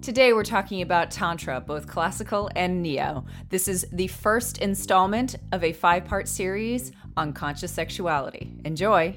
[0.00, 3.26] Today we're talking about Tantra, both classical and neo.
[3.48, 8.54] This is the first installment of a five part series on conscious sexuality.
[8.64, 9.16] Enjoy!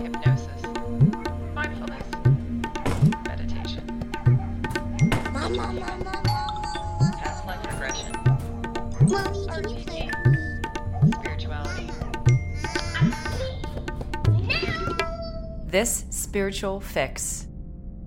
[0.00, 0.62] hypnosis,
[1.54, 2.06] mindfulness,
[3.26, 3.84] meditation,
[7.18, 8.12] past life regression,
[15.72, 17.46] This Spiritual Fix.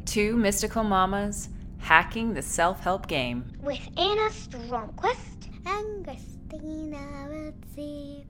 [0.05, 1.49] Two mystical mamas
[1.79, 3.43] hacking the self help game.
[3.59, 8.25] with Anna Stromquist and Christina Ritzy.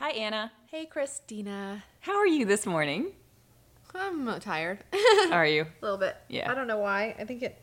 [0.00, 0.50] Hi, Anna.
[0.66, 1.84] Hey, Christina.
[2.00, 3.12] How are you this morning?
[3.94, 4.82] I'm tired.
[5.30, 5.62] Are you?
[5.62, 6.16] A little bit.
[6.28, 6.50] Yeah.
[6.50, 7.14] I don't know why.
[7.16, 7.56] I think it.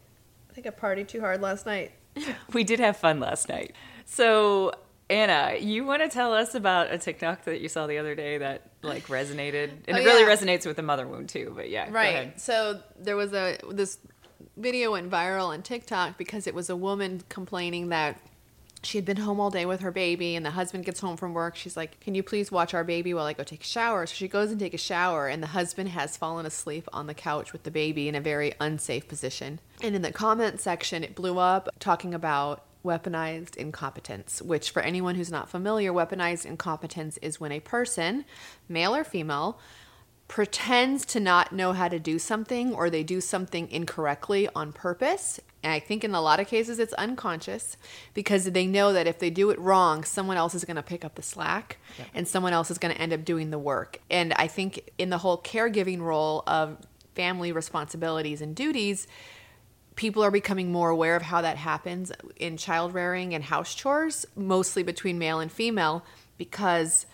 [0.50, 1.92] I think I partied too hard last night.
[2.54, 3.76] We did have fun last night.
[4.06, 4.72] So,
[5.12, 8.38] Anna, you want to tell us about a TikTok that you saw the other day
[8.38, 10.28] that like resonated, and Oh, it really yeah.
[10.36, 11.52] resonates with the mother wound too.
[11.56, 12.06] But yeah, go Right.
[12.16, 12.42] ahead.
[12.42, 14.00] So there was a this
[14.58, 18.20] video went viral on TikTok because it was a woman complaining that
[18.84, 21.34] she had been home all day with her baby and the husband gets home from
[21.36, 21.56] work.
[21.56, 24.16] She's like, "Can you please watch our baby while I go take a shower?" So
[24.16, 27.54] she goes and take a shower and the husband has fallen asleep on the couch
[27.54, 29.60] with the baby in a very unsafe position.
[29.84, 35.16] And in the comment section, it blew up talking about weaponized incompetence, which for anyone
[35.16, 38.26] who's not familiar, weaponized incompetence is when a person,
[38.68, 39.60] male or female,
[40.28, 45.42] pretends to not know how to do something or they do something incorrectly on purpose.
[45.62, 47.76] And I think in a lot of cases it's unconscious
[48.14, 51.04] because they know that if they do it wrong, someone else is going to pick
[51.04, 51.80] up the slack
[52.14, 54.00] and someone else is going to end up doing the work.
[54.10, 56.78] And I think in the whole caregiving role of
[57.14, 59.08] family responsibilities and duties,
[60.02, 64.26] people are becoming more aware of how that happens in child rearing and house chores,
[64.36, 66.04] mostly between male and female,
[66.40, 67.06] because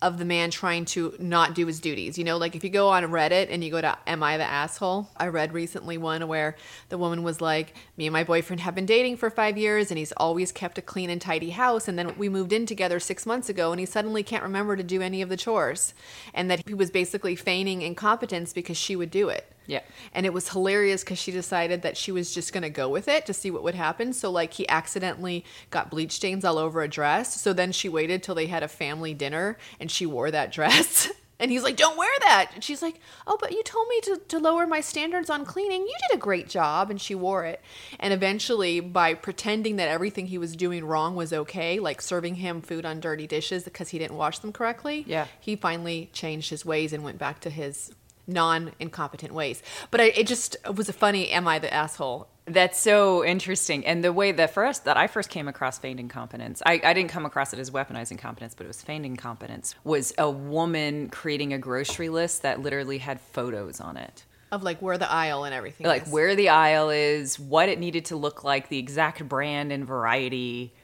[0.00, 2.16] of the man trying to not do his duties.
[2.16, 4.44] You know, like if you go on Reddit and you go to Am I the
[4.44, 5.08] Asshole?
[5.16, 6.54] I read recently one where
[6.90, 9.98] the woman was like, Me and my boyfriend have been dating for five years and
[9.98, 11.88] he's always kept a clean and tidy house.
[11.88, 14.84] And then we moved in together six months ago and he suddenly can't remember to
[14.84, 15.92] do any of the chores.
[16.34, 19.51] And that he was basically feigning incompetence because she would do it.
[19.66, 19.80] Yeah.
[20.14, 23.08] And it was hilarious because she decided that she was just going to go with
[23.08, 24.12] it to see what would happen.
[24.12, 27.40] So, like, he accidentally got bleach stains all over a dress.
[27.40, 31.08] So then she waited till they had a family dinner and she wore that dress.
[31.40, 32.52] And he's like, don't wear that.
[32.54, 35.82] And she's like, oh, but you told me to, to lower my standards on cleaning.
[35.82, 36.88] You did a great job.
[36.88, 37.60] And she wore it.
[37.98, 42.60] And eventually, by pretending that everything he was doing wrong was okay, like serving him
[42.62, 45.26] food on dirty dishes because he didn't wash them correctly, Yeah.
[45.40, 47.90] he finally changed his ways and went back to his
[48.26, 49.62] non-incompetent ways.
[49.90, 51.30] But I, it just was a funny.
[51.30, 52.28] Am I the asshole?
[52.44, 53.86] That's so interesting.
[53.86, 57.10] And the way that first that I first came across feigned incompetence, I, I didn't
[57.10, 61.52] come across it as weaponized incompetence, but it was feigned incompetence, was a woman creating
[61.52, 64.24] a grocery list that literally had photos on it.
[64.50, 65.86] Of like where the aisle and everything.
[65.86, 66.12] Like is.
[66.12, 70.74] where the aisle is, what it needed to look like, the exact brand and variety.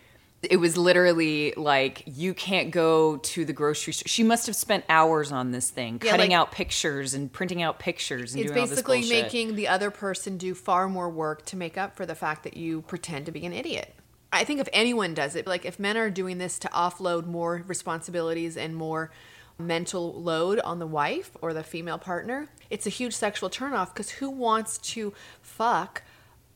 [0.42, 4.06] It was literally like you can't go to the grocery store.
[4.06, 7.60] She must have spent hours on this thing, Yeah, cutting like- out pictures and printing
[7.60, 11.08] out pictures and It's doing all this basically making the other person do far more
[11.08, 13.94] work to make up for the fact that you pretend to be an idiot.
[14.32, 17.64] I think if anyone does it, like if men are doing this to offload more
[17.66, 19.10] responsibilities and more
[19.58, 24.10] mental load on the wife or the female partner, it's a huge sexual turnoff because
[24.10, 25.12] who wants to
[25.42, 26.02] fuck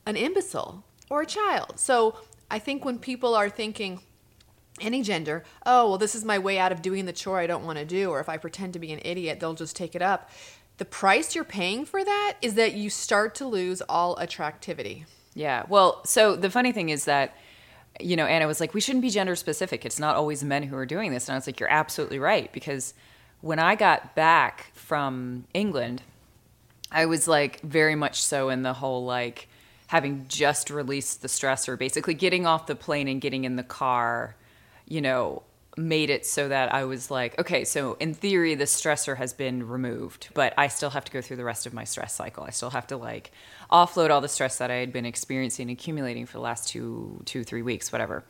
[0.07, 1.81] an imbecile or a child?
[1.81, 2.17] So
[2.53, 4.01] I think when people are thinking,
[4.81, 7.65] any gender, oh, well, this is my way out of doing the chore I don't
[7.65, 10.03] want to do, or if I pretend to be an idiot, they'll just take it
[10.03, 10.31] up.
[10.77, 15.07] The price you're paying for that is that you start to lose all attractivity.
[15.35, 15.65] Yeah.
[15.69, 17.35] Well, so the funny thing is that
[18.01, 19.85] you know, Anna was like, we shouldn't be gender specific.
[19.85, 21.29] It's not always men who are doing this.
[21.29, 22.51] And I was like, you're absolutely right.
[22.53, 22.95] Because
[23.41, 26.03] when I got back from England,
[26.91, 29.49] I was like very much so in the whole like
[29.93, 34.35] having just released the stressor, basically getting off the plane and getting in the car,
[34.89, 35.43] you know,
[35.77, 39.69] made it so that I was like, okay, so in theory, the stressor has been
[39.69, 42.43] removed, but I still have to go through the rest of my stress cycle.
[42.43, 43.33] I still have to like
[43.71, 47.45] offload all the stress that I had been experiencing, accumulating for the last two, two,
[47.45, 48.25] three weeks, whatever.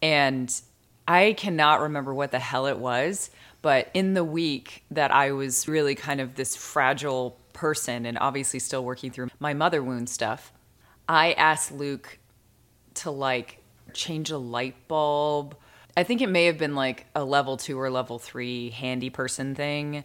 [0.00, 0.48] And
[1.08, 3.30] I cannot remember what the hell it was,
[3.62, 8.60] but in the week that I was really kind of this fragile person and obviously
[8.60, 10.52] still working through my mother wound stuff,
[11.10, 12.20] I asked Luke
[12.94, 13.58] to like
[13.92, 15.56] change a light bulb.
[15.96, 19.56] I think it may have been like a level two or level three handy person
[19.56, 20.04] thing.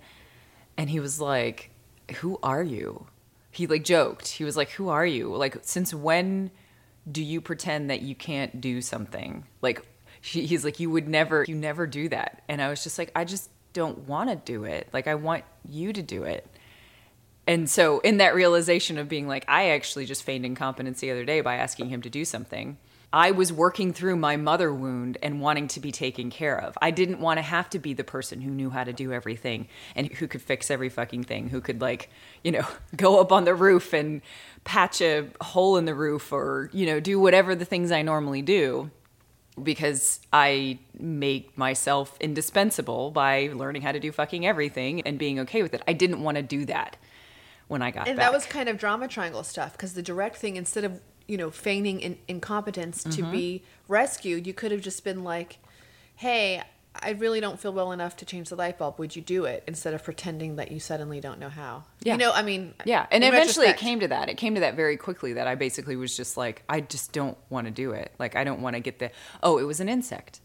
[0.78, 1.70] And he was like,
[2.16, 3.06] Who are you?
[3.52, 4.30] He like joked.
[4.30, 5.36] He was like, Who are you?
[5.36, 6.50] Like, since when
[7.10, 9.46] do you pretend that you can't do something?
[9.62, 9.86] Like,
[10.24, 12.42] he's like, You would never, you never do that.
[12.50, 14.90] And I was just like, I just don't want to do it.
[14.92, 16.48] Like, I want you to do it
[17.48, 21.26] and so in that realization of being like i actually just feigned incompetence the other
[21.26, 22.78] day by asking him to do something
[23.14, 26.92] i was working through my mother wound and wanting to be taken care of i
[26.92, 30.08] didn't want to have to be the person who knew how to do everything and
[30.14, 32.10] who could fix every fucking thing who could like
[32.44, 32.66] you know
[32.96, 34.22] go up on the roof and
[34.64, 38.42] patch a hole in the roof or you know do whatever the things i normally
[38.42, 38.90] do
[39.62, 45.64] because I make myself indispensable by learning how to do fucking everything and being okay
[45.64, 45.82] with it.
[45.88, 46.98] I didn't want to do that
[47.68, 48.12] when I got it.
[48.12, 48.26] and back.
[48.28, 51.50] that was kind of drama triangle stuff because the direct thing instead of you know
[51.50, 53.32] feigning in, incompetence to Mm-hmm.
[53.32, 55.58] be rescued you could have just been like
[56.16, 56.62] hey
[57.02, 59.64] i really don't feel well enough to change the light bulb would you do it
[59.68, 62.14] instead of pretending that you suddenly don't know how Yeah.
[62.14, 64.30] you know i mean yeah, and eventually it came to that.
[64.30, 67.38] It came to that very quickly that I basically was just like, I just don't
[67.50, 68.12] want to do it.
[68.20, 69.10] Like I don't want to get the.
[69.42, 70.40] Oh, it was an insect.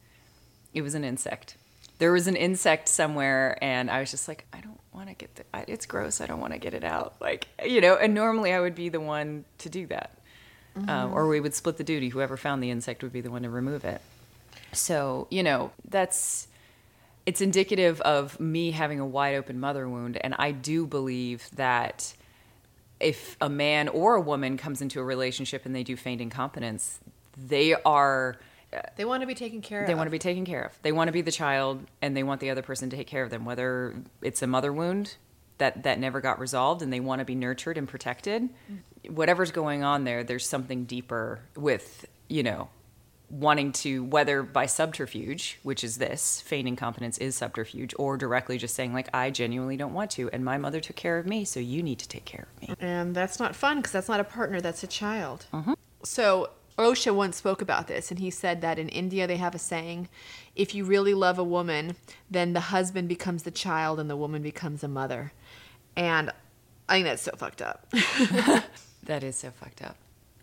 [0.73, 1.56] It was an insect.
[2.00, 5.37] There was an insect somewhere, and I was just like, I don't want to get
[5.37, 5.44] the.
[5.55, 6.20] I, it's gross.
[6.20, 7.14] I don't want to get it out.
[7.20, 10.19] Like you know, and normally I would be the one to do that,
[10.88, 12.08] um, or we would split the duty.
[12.08, 14.00] Whoever found the insect would be the one to remove it.
[14.73, 16.49] So you know, that's
[17.26, 22.14] it's indicative of me having a wide open mother wound and i do believe that
[22.99, 26.99] if a man or a woman comes into a relationship and they do feigned incompetence
[27.37, 28.37] they are
[28.96, 29.87] they want to be taken care of.
[29.87, 29.99] they of.
[29.99, 30.78] want to be taken care of.
[30.82, 33.22] They want to be the child and they want the other person to take care
[33.22, 33.44] of them.
[33.44, 35.17] Whether it's a mother wound
[35.61, 38.49] that that never got resolved and they want to be nurtured and protected
[39.08, 42.69] whatever's going on there there's something deeper with you know
[43.28, 48.75] wanting to whether by subterfuge which is this feigning competence is subterfuge or directly just
[48.75, 51.61] saying like i genuinely don't want to and my mother took care of me so
[51.61, 52.75] you need to take care of me.
[52.81, 55.46] And that's not fun because that's not a partner that's a child.
[55.52, 55.75] Mm-hmm.
[56.02, 56.50] so
[56.81, 60.09] Osho once spoke about this and he said that in india they have a saying
[60.56, 61.97] if you really love a woman
[62.31, 65.32] then the husband becomes the child and the woman becomes a mother
[65.97, 66.31] and
[66.88, 67.87] i think that's so fucked up
[69.05, 69.97] that is so fucked up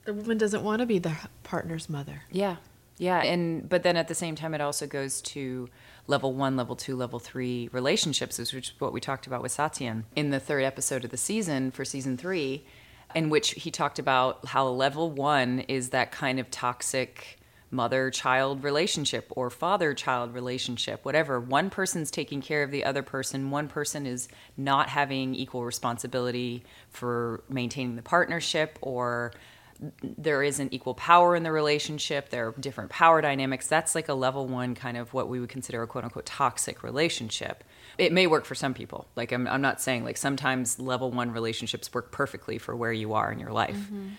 [0.05, 2.57] the woman doesn't want to be the partner's mother Yeah.
[2.99, 3.21] Yeah.
[3.21, 5.69] And, but then at the same time, it also goes to
[6.07, 10.05] level one, level two, level three relationships, which is what we talked about with Satyen
[10.15, 12.65] in the third episode of the season for season three,
[13.17, 17.39] in which he talked about how level one is that kind of toxic
[17.71, 21.39] mother child relationship or father child relationship, whatever.
[21.39, 26.63] One person's taking care of the other person, one person is not having equal responsibility
[26.91, 29.33] for maintaining the partnership or
[30.03, 32.29] there isn't equal power in the relationship.
[32.29, 33.67] There are different power dynamics.
[33.67, 36.83] That's like a level one kind of what we would consider a quote unquote toxic
[36.83, 37.63] relationship
[37.97, 39.07] it may work for some people.
[39.15, 43.13] Like i'm, I'm not saying like sometimes level one relationships work perfectly for where you
[43.13, 43.75] are in your life.
[43.75, 44.09] Mm-hmm.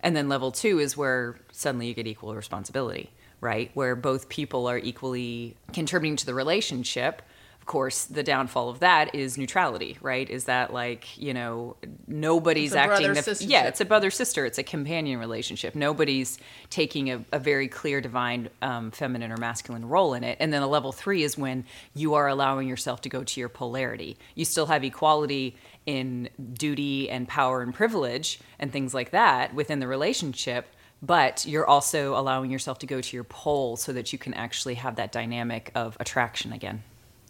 [0.00, 3.70] And then level two is where suddenly you get equal responsibility right?
[3.74, 7.22] Where both people are equally contributing to the relationship
[7.68, 10.28] course the downfall of that is neutrality right?
[10.28, 11.76] Is that like you know
[12.08, 15.76] nobody's It's a acting the yeah it's a brother sister it's a companion relationship.
[15.76, 16.38] Nobody's
[16.70, 20.36] taking a, a very clear divine um, feminine or masculine role in it.
[20.40, 23.48] And then a level three is when you are allowing yourself to go to your
[23.48, 24.16] polarity.
[24.34, 25.56] You still have equality
[25.86, 30.66] in duty and power and privilege and things like that within the relationship
[31.00, 34.74] but you're also allowing yourself to go to your pole so that you can actually
[34.74, 36.82] have that dynamic of attraction again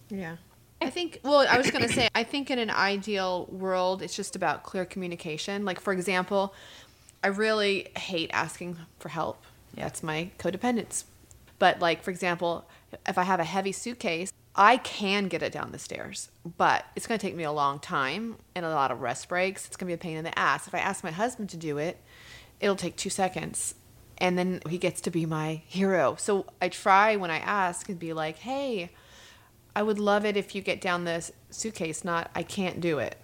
[0.09, 0.37] Yeah.
[0.81, 4.15] I think, well, I was going to say, I think in an ideal world, it's
[4.15, 5.65] just about clear communication.
[5.65, 6.55] Like, for example,
[7.23, 9.43] I really hate asking for help.
[9.75, 9.85] Yeah.
[9.85, 11.05] That's my codependence.
[11.59, 12.69] But, like, for example,
[13.07, 17.07] if I have a heavy suitcase, I can get it down the stairs, but it's
[17.07, 19.67] going to take me a long time and a lot of rest breaks.
[19.67, 20.67] It's going to be a pain in the ass.
[20.67, 21.99] If I ask my husband to do it,
[22.61, 23.75] it'll take two seconds
[24.19, 26.17] and then he gets to be my hero.
[26.19, 28.91] So I try when I ask and be like, "Hey,
[29.77, 33.17] I would love it if you get down this suitcase, not I can't do it."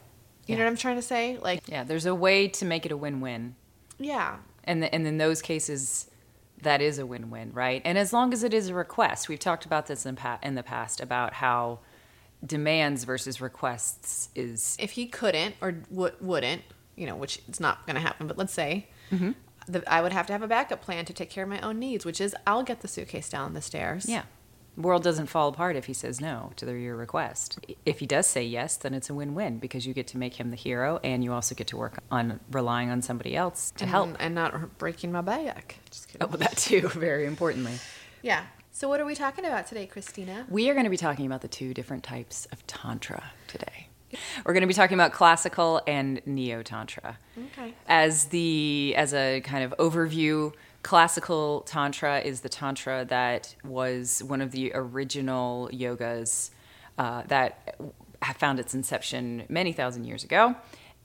[0.46, 1.38] You know what I'm trying to say?
[1.40, 3.54] Like, Yeah, there's a way to make it a win-win.
[3.98, 4.36] yeah.
[4.64, 6.10] And, th- and in those cases,
[6.62, 7.80] that is a win-win, right?
[7.84, 10.54] And as long as it is a request, we've talked about this in, pa- in
[10.54, 11.80] the past about how
[12.44, 16.62] demands versus requests is if he couldn't or w- wouldn't,
[16.96, 19.32] you know, which it's not going to happen, but let's say Mm-hmm.
[19.68, 21.78] the, I would have to have a backup plan to take care of my own
[21.78, 24.06] needs, which is I'll get the suitcase down the stairs.
[24.08, 24.24] yeah.
[24.76, 27.58] World doesn't fall apart if he says no to the, your request.
[27.86, 30.50] If he does say yes, then it's a win-win because you get to make him
[30.50, 34.08] the hero, and you also get to work on relying on somebody else to help.
[34.08, 35.78] and, and not breaking my back.
[35.90, 36.26] Just kidding.
[36.26, 37.74] Oh, that too, very importantly.
[38.22, 38.44] Yeah.
[38.72, 40.46] So what are we talking about today, Christina?
[40.48, 43.88] We are going to be talking about the two different types of Tantra today.
[44.44, 47.18] We're going to be talking about classical and neo Tantra.
[47.52, 47.74] Okay.
[47.86, 50.52] As the as a kind of overview,
[50.84, 56.50] classical Tantra is the Tantra that was one of the original yogas
[56.98, 57.76] uh, that
[58.36, 60.54] found its inception many thousand years ago,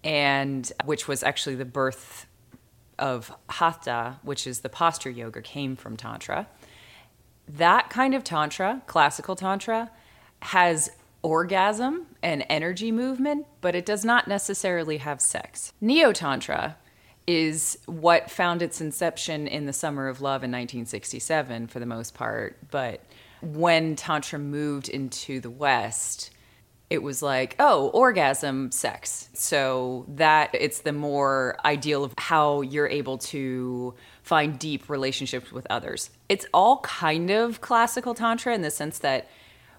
[0.04, 2.28] and which was actually the birth
[3.00, 6.48] of Hatha, which is the posture yoga, came from Tantra
[7.58, 9.90] that kind of tantra, classical tantra,
[10.42, 15.74] has orgasm and energy movement, but it does not necessarily have sex.
[15.82, 16.78] Neo tantra
[17.30, 22.16] is what found its inception in the summer of love in 1967 for the most
[22.16, 23.04] part, but
[23.44, 26.32] when tantra moved into the west,
[26.90, 29.30] it was like, oh, orgasm, sex.
[29.34, 33.94] So that it's the more ideal of how you're able to
[34.24, 36.10] find deep relationships with others.
[36.30, 39.30] It's all kind of classical tantra in the sense that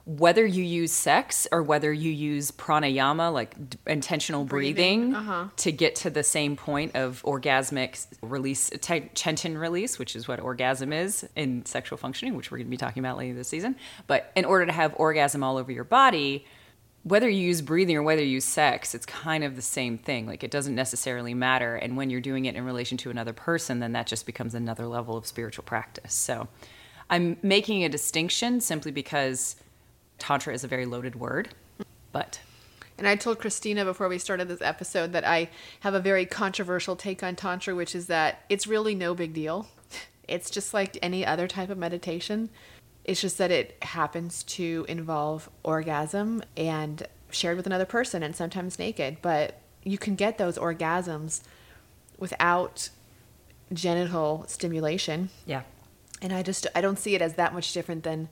[0.04, 5.49] whether you use sex or whether you use pranayama, like d- intentional breathing, uh-huh.
[5.57, 10.40] to get to the same point of orgasmic release, t- tension release, which is what
[10.40, 13.76] orgasm is in sexual functioning, which we're going to be talking about later this season.
[14.07, 16.47] But in order to have orgasm all over your body,
[17.02, 20.26] whether you use breathing or whether you use sex, it's kind of the same thing.
[20.26, 21.76] Like it doesn't necessarily matter.
[21.76, 24.87] And when you're doing it in relation to another person, then that just becomes another
[24.87, 26.12] level of spiritual practice.
[26.12, 26.49] So
[27.09, 29.57] I'm making a distinction simply because
[30.21, 31.49] Tantra is a very loaded word.
[32.12, 32.41] But
[32.99, 35.49] And I told Christina before we started this episode that I
[35.81, 39.67] have a very controversial take on Tantra, which is that it's really no big deal.
[40.29, 42.50] It's just like any other type of meditation.
[43.03, 48.79] It's just that it happens to involve orgasm and shared with another person and sometimes
[48.79, 49.17] naked.
[49.23, 51.43] But you can get those orgasms
[52.17, 52.91] without
[53.73, 55.31] genital stimulation.
[55.47, 55.62] yeah.
[56.23, 58.29] And I just I don't see it as that much different than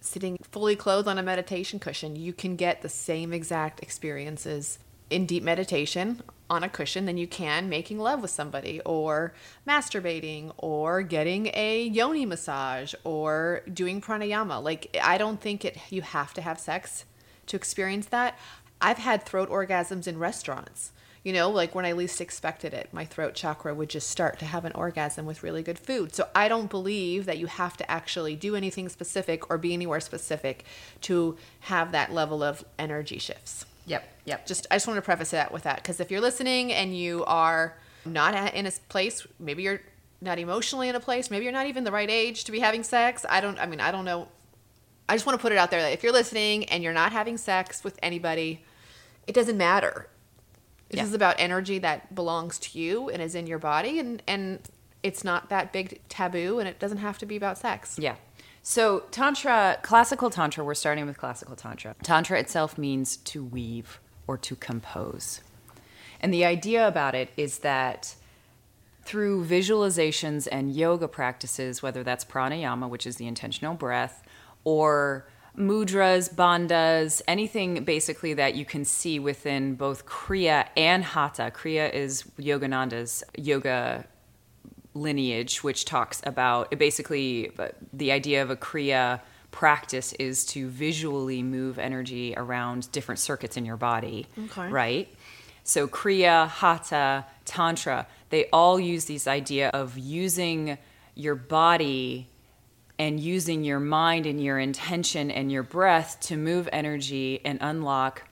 [0.00, 2.16] sitting fully clothed on a meditation cushion.
[2.16, 4.78] You can get the same exact experiences
[5.10, 9.32] in deep meditation on a cushion than you can making love with somebody or
[9.66, 14.62] masturbating or getting a yoni massage or doing pranayama.
[14.62, 17.04] Like I don't think it you have to have sex
[17.46, 18.38] to experience that.
[18.80, 20.92] I've had throat orgasms in restaurants.
[21.22, 24.46] You know, like when I least expected it, my throat chakra would just start to
[24.46, 26.14] have an orgasm with really good food.
[26.14, 30.00] So I don't believe that you have to actually do anything specific or be anywhere
[30.00, 30.64] specific
[31.02, 33.66] to have that level of energy shifts.
[33.86, 34.08] Yep.
[34.24, 34.46] Yep.
[34.46, 37.24] Just I just want to preface that with that because if you're listening and you
[37.26, 39.82] are not in a place, maybe you're
[40.22, 42.82] not emotionally in a place, maybe you're not even the right age to be having
[42.82, 43.26] sex.
[43.28, 43.58] I don't.
[43.58, 44.28] I mean, I don't know.
[45.08, 47.12] I just want to put it out there that if you're listening and you're not
[47.12, 48.64] having sex with anybody,
[49.26, 50.08] it doesn't matter.
[50.90, 51.04] This Yeah.
[51.04, 54.60] is about energy that belongs to you and is in your body, and and
[55.02, 57.96] it's not that big taboo, and it doesn't have to be about sex.
[57.98, 58.16] Yeah.
[58.62, 61.94] So, Tantra, classical Tantra, we're starting with classical Tantra.
[62.02, 65.40] Tantra itself means to weave or to compose.
[66.20, 68.14] And the idea about it is that
[69.02, 74.22] through visualizations and yoga practices, whether that's pranayama, which is the intentional breath,
[74.64, 81.50] or mudras, bandhas, anything basically that you can see within both Kriya and Hatha.
[81.54, 84.06] Kriya is Yogananda's yoga
[84.94, 91.42] lineage, which talks about basically uh, the idea of a Kriya practice is to visually
[91.42, 94.26] move energy around different circuits in your body.
[94.38, 94.68] Okay.
[94.68, 95.14] Right?
[95.64, 100.78] So Kriya, Hatha, Tantra, they all use this idea of using
[101.14, 102.29] your body
[103.00, 108.28] and using your mind and your intention and your breath to move energy and unlock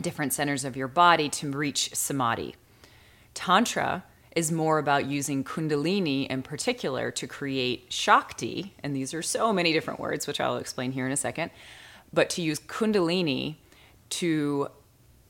[0.00, 2.56] different centers of your body to reach samadhi.
[3.34, 4.02] Tantra
[4.34, 9.74] is more about using Kundalini in particular to create Shakti, and these are so many
[9.74, 11.50] different words, which I'll explain here in a second,
[12.10, 13.56] but to use Kundalini
[14.08, 14.68] to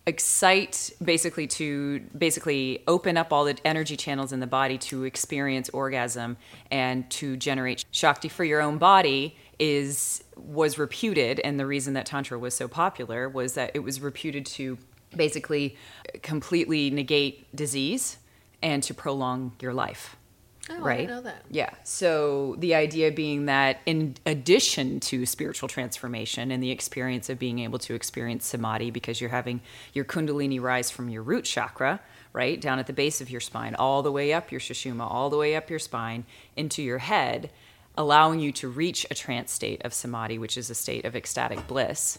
[0.09, 5.69] excite basically to basically open up all the energy channels in the body to experience
[5.69, 6.39] orgasm
[6.71, 12.07] and to generate shakti for your own body is was reputed and the reason that
[12.07, 14.79] tantra was so popular was that it was reputed to
[15.15, 15.77] basically
[16.23, 18.17] completely negate disease
[18.63, 20.17] and to prolong your life
[20.71, 21.43] Oh, I right didn't know that.
[21.51, 27.39] yeah so the idea being that in addition to spiritual transformation and the experience of
[27.39, 29.61] being able to experience samadhi because you're having
[29.95, 32.01] your kundalini rise from your root chakra
[32.33, 35.31] right down at the base of your spine all the way up your sushumna all
[35.31, 36.25] the way up your spine
[36.57, 37.51] into your head
[37.97, 41.67] allowing you to reach a trance state of samadhi which is a state of ecstatic
[41.67, 42.19] bliss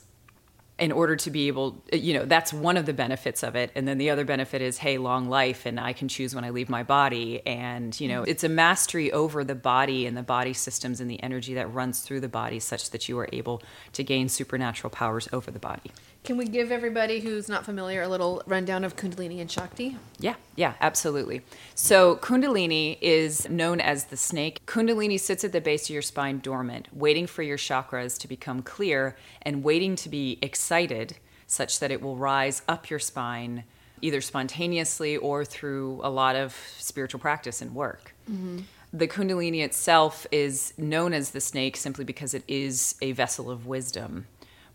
[0.79, 3.71] in order to be able you know that's one of the benefits of it.
[3.75, 6.49] And then the other benefit is hey long life and i can choose when i
[6.49, 7.45] leave my body.
[7.45, 11.21] And you know it's a mastery over the body and the body systems and the
[11.21, 13.61] energy that runs through the body such that you are able
[13.93, 15.91] to gain supernatural powers over the body
[16.23, 19.97] Can we give everybody who's not familiar a little rundown of Kundalini and Shakti?
[20.19, 21.41] Yeah, yeah, absolutely.
[21.75, 24.59] So, Kundalini is known as the snake.
[24.65, 28.61] Kundalini sits at the base of your spine dormant, waiting for your chakras to become
[28.61, 33.63] clear and waiting to be excited such that it will rise up your spine
[34.01, 38.13] either spontaneously or through a lot of spiritual practice and work.
[38.29, 38.59] Mm-hmm.
[38.91, 43.67] The Kundalini itself is known as the snake simply because it is a vessel of
[43.67, 44.25] wisdom,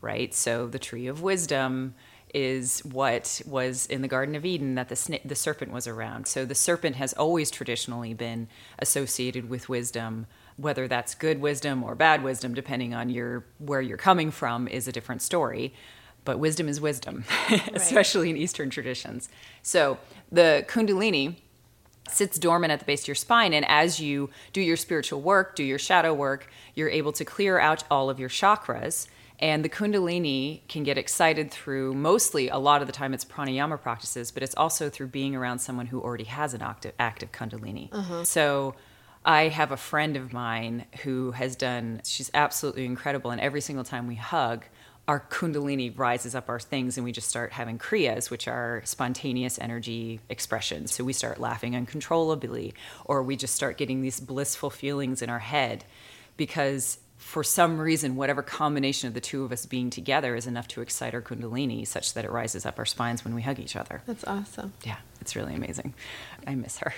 [0.04, 0.32] right?
[0.32, 1.94] So, the tree of wisdom
[2.34, 6.26] is what was in the Garden of Eden that the sna- the serpent was around.
[6.26, 8.49] So the serpent has always traditionally been
[8.80, 13.96] associated with wisdom, whether that's good wisdom or bad wisdom, depending on your where you're
[13.96, 15.73] coming from, is a different story.
[16.25, 17.25] But wisdom is wisdom,
[17.73, 19.28] especially in Eastern traditions.
[19.62, 19.99] So
[20.32, 21.37] the Kundalini
[22.11, 23.54] sits dormant at the base of your spine.
[23.54, 27.58] And as you do your spiritual work, do your shadow work, you're able to clear
[27.58, 29.06] out all of your chakras.
[29.40, 33.80] And the Kundalini can get excited through mostly, a lot of the time, it's pranayama
[33.80, 37.88] practices, but it's also through being around someone who already has an active, active Kundalini.
[37.92, 38.24] Uh-huh.
[38.24, 38.76] So
[39.24, 43.30] I have a friend of mine who has done, she's absolutely incredible.
[43.30, 44.64] And every single time we hug,
[45.06, 49.58] our kundalini rises up our things and we just start having kriyas which are spontaneous
[49.58, 52.73] energy expressions so we start laughing uncontrollably
[53.04, 55.84] or we just start getting these blissful feelings in our head
[56.38, 60.69] because for some reason whatever combination of the two of us being together is enough
[60.69, 63.75] to excite our kundalini such that it rises up our spines when we hug each
[63.75, 64.75] other That's awesome.
[64.84, 65.95] yeah it's really amazing
[66.47, 66.93] i miss her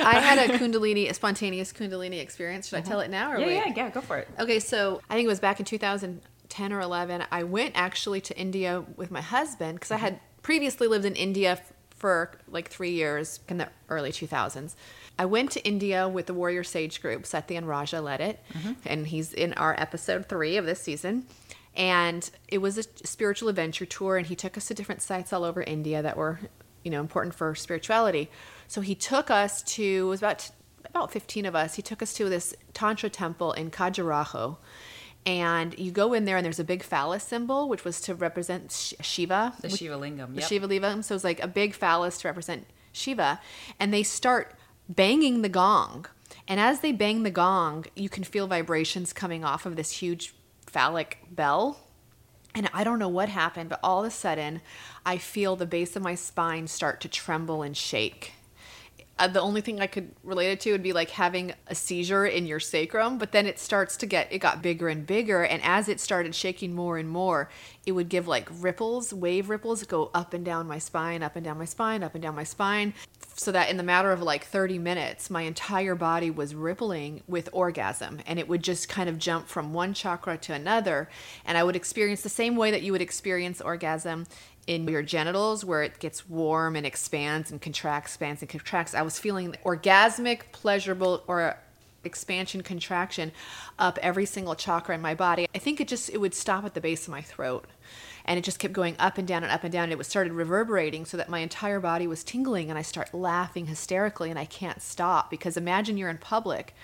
[0.00, 2.68] I had a Kundalini, a spontaneous Kundalini experience.
[2.68, 3.54] Should I tell it now or yeah wait?
[3.54, 6.80] yeah yeah go for it Okay, so I think it was back in 2010 or
[6.80, 7.24] 11.
[7.30, 10.04] I went actually to India with my husband because I mm-hmm.
[10.04, 14.74] had previously lived in India for like three years in the early 2000s.
[15.18, 17.24] I went to India with the Warrior Sage group.
[17.24, 18.72] Satyen Raja led it, mm-hmm.
[18.86, 21.26] and he's in our episode three of this season.
[21.74, 25.44] And it was a spiritual adventure tour, and he took us to different sites all
[25.44, 26.40] over India that were,
[26.82, 28.30] you know, important for spirituality.
[28.66, 30.50] So he took us to it was about
[30.84, 31.74] about 15 of us.
[31.74, 34.56] He took us to this tantra temple in Khajuraho.
[35.26, 38.72] And you go in there, and there's a big phallus symbol, which was to represent
[38.72, 39.52] Sh- Shiva.
[39.60, 40.40] the shiva lingam the.
[40.40, 41.04] Shiva lingam.
[41.04, 43.40] So it's like a big phallus to represent Shiva.
[43.78, 44.54] And they start
[44.88, 46.06] banging the gong.
[46.46, 50.34] And as they bang the gong, you can feel vibrations coming off of this huge
[50.66, 51.80] phallic bell.
[52.54, 54.62] And I don't know what happened, but all of a sudden,
[55.04, 58.32] I feel the base of my spine start to tremble and shake.
[59.18, 62.24] Uh, the only thing I could relate it to would be like having a seizure
[62.24, 65.42] in your sacrum, but then it starts to get, it got bigger and bigger.
[65.42, 67.50] And as it started shaking more and more,
[67.84, 71.44] it would give like ripples, wave ripples, go up and down my spine, up and
[71.44, 72.94] down my spine, up and down my spine.
[73.34, 77.48] So that in the matter of like 30 minutes, my entire body was rippling with
[77.52, 78.20] orgasm.
[78.26, 81.08] And it would just kind of jump from one chakra to another.
[81.44, 84.26] And I would experience the same way that you would experience orgasm
[84.68, 88.94] in your genitals where it gets warm and expands and contracts, expands and contracts.
[88.94, 91.56] I was feeling orgasmic, pleasurable, or
[92.04, 93.32] expansion, contraction
[93.78, 95.48] up every single chakra in my body.
[95.54, 97.64] I think it just it would stop at the base of my throat.
[98.26, 99.84] And it just kept going up and down and up and down.
[99.84, 103.14] And it was started reverberating so that my entire body was tingling and I start
[103.14, 106.74] laughing hysterically and I can't stop because imagine you're in public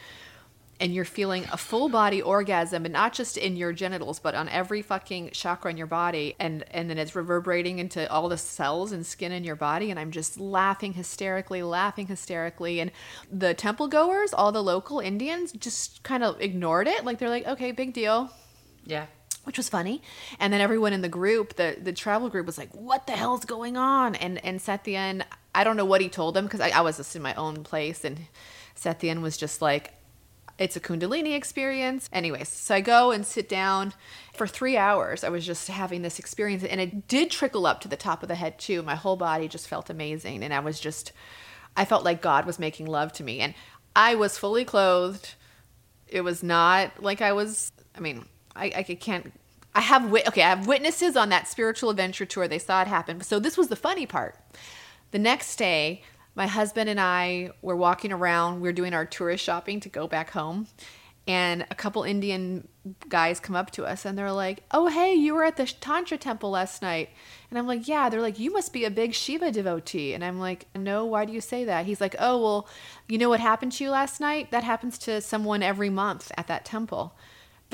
[0.81, 4.49] and you're feeling a full body orgasm and not just in your genitals but on
[4.49, 8.93] every fucking chakra in your body and and then it's reverberating into all the cells
[8.93, 12.91] and skin in your body and I'm just laughing hysterically laughing hysterically and
[13.31, 17.47] the temple goers all the local Indians just kind of ignored it like they're like
[17.47, 18.31] okay big deal
[18.85, 19.07] yeah
[19.45, 20.01] which was funny.
[20.41, 23.45] And then everyone in the group, the the travel group, was like, "What the hell's
[23.45, 25.23] going on?" And and Satyen,
[25.55, 27.63] I don't know what he told them because I, I was just in my own
[27.63, 28.19] place, and
[28.75, 29.93] Satyen was just like,
[30.59, 32.09] It's a Kundalini experience.
[32.12, 33.93] Anyways, so I go and sit down
[34.35, 35.25] for three hours.
[35.25, 38.29] I was just having this experience, and it did trickle up to the top of
[38.29, 38.83] the head too.
[38.83, 41.12] My whole body just felt amazing, and I was just,
[41.77, 43.55] I felt like God was making love to me, and
[43.97, 45.35] I was fully clothed.
[46.07, 47.73] It was not like I was.
[47.97, 49.33] I mean, I, I can't.
[49.75, 50.43] I have wit- okay.
[50.43, 52.47] I have witnesses on that spiritual adventure tour.
[52.47, 53.21] They saw it happen.
[53.23, 54.38] So this was the funny part.
[55.11, 56.03] The next day,
[56.35, 58.61] my husband and I were walking around.
[58.61, 60.66] We were doing our tourist shopping to go back home.
[61.27, 62.68] And a couple Indian
[63.09, 66.18] guys come up to us and they're like, Oh, hey, you were at the Tantra
[66.18, 67.09] temple last night.
[67.49, 68.11] And I'm like, Yeah.
[68.11, 70.12] They're like, You must be a big Shiva devotee.
[70.12, 71.87] And I'm like, No, why do you say that?
[71.87, 72.68] He's like, Oh, well,
[73.09, 74.51] you know what happened to you last night?
[74.51, 77.16] That happens to someone every month at that temple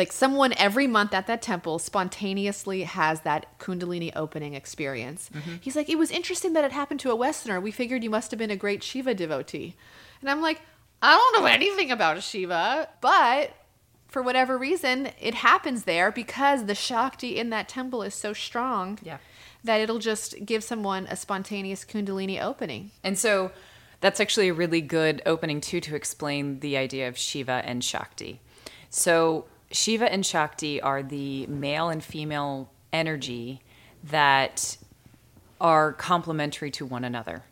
[0.00, 5.30] like someone every month at that temple spontaneously has that kundalini opening experience.
[5.32, 5.56] Mm-hmm.
[5.60, 7.60] He's like it was interesting that it happened to a westerner.
[7.60, 9.76] We figured you must have been a great shiva devotee.
[10.20, 10.60] And i'm like
[11.02, 13.52] i don't know anything about shiva but
[14.08, 18.98] for whatever reason it happens there because the shakti in that temple is so strong
[19.02, 19.18] Yeah.
[19.64, 22.90] that it'll just give someone a spontaneous kundalini opening.
[23.04, 23.52] And so
[24.00, 28.40] that's actually a really good opening too to explain the idea of Shiva and Shakti.
[28.90, 33.60] So Shiva and Shakti are the male and female energy
[34.04, 34.76] that
[35.60, 37.42] are complementary to one another.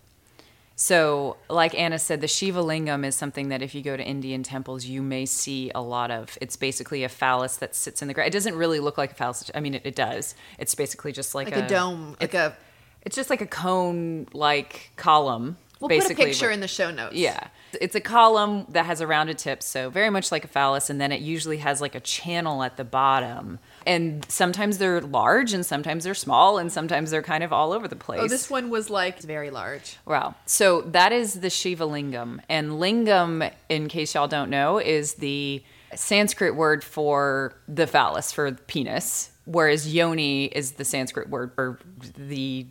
[0.80, 4.44] So, like Anna said, the Shiva Lingam is something that if you go to Indian
[4.44, 6.38] temples, you may see a lot of.
[6.40, 8.28] It's basically a phallus that sits in the ground.
[8.28, 9.50] It doesn't really look like a phallus.
[9.56, 10.36] I mean, it, it does.
[10.56, 12.56] It's basically just like, like a, dome like a
[13.02, 15.56] it's just like a cone like column.
[15.80, 17.48] We'll put a picture in the show notes Yeah.
[17.80, 20.98] It's a column that has a rounded tip, so very much like a phallus, and
[20.98, 23.58] then it usually has like a channel at the bottom.
[23.86, 27.86] And sometimes they're large, and sometimes they're small, and sometimes they're kind of all over
[27.86, 28.20] the oh, place.
[28.22, 30.34] oh this one was like very large Wow.
[30.46, 32.40] So that is the Shiva Lingam.
[32.48, 35.62] And lingam, in case y'all don't know, is the
[35.94, 41.78] Sanskrit word for the phallus, for penis, whereas yoni is the Sanskrit word for
[42.16, 42.66] the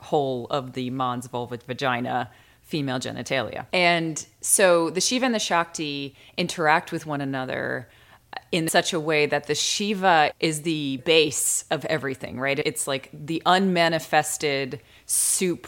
[0.00, 2.30] whole of the mons, vulva, vagina,
[2.62, 3.66] female genitalia.
[3.72, 7.88] And so the Shiva and the Shakti interact with one another
[8.52, 12.58] in such a way that the Shiva is the base of everything, right?
[12.58, 15.66] It's like the unmanifested soup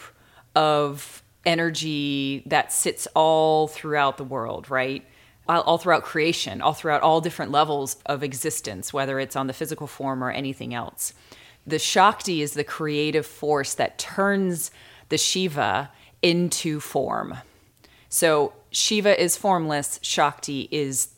[0.55, 5.05] of energy that sits all throughout the world, right?
[5.49, 9.53] All all throughout creation, all throughout all different levels of existence, whether it's on the
[9.53, 11.15] physical form or anything else.
[11.67, 14.71] The Shakti is the creative force that turns
[15.09, 15.91] the Shiva
[16.23, 17.39] into form.
[18.09, 21.09] So Shiva is formless, Shakti is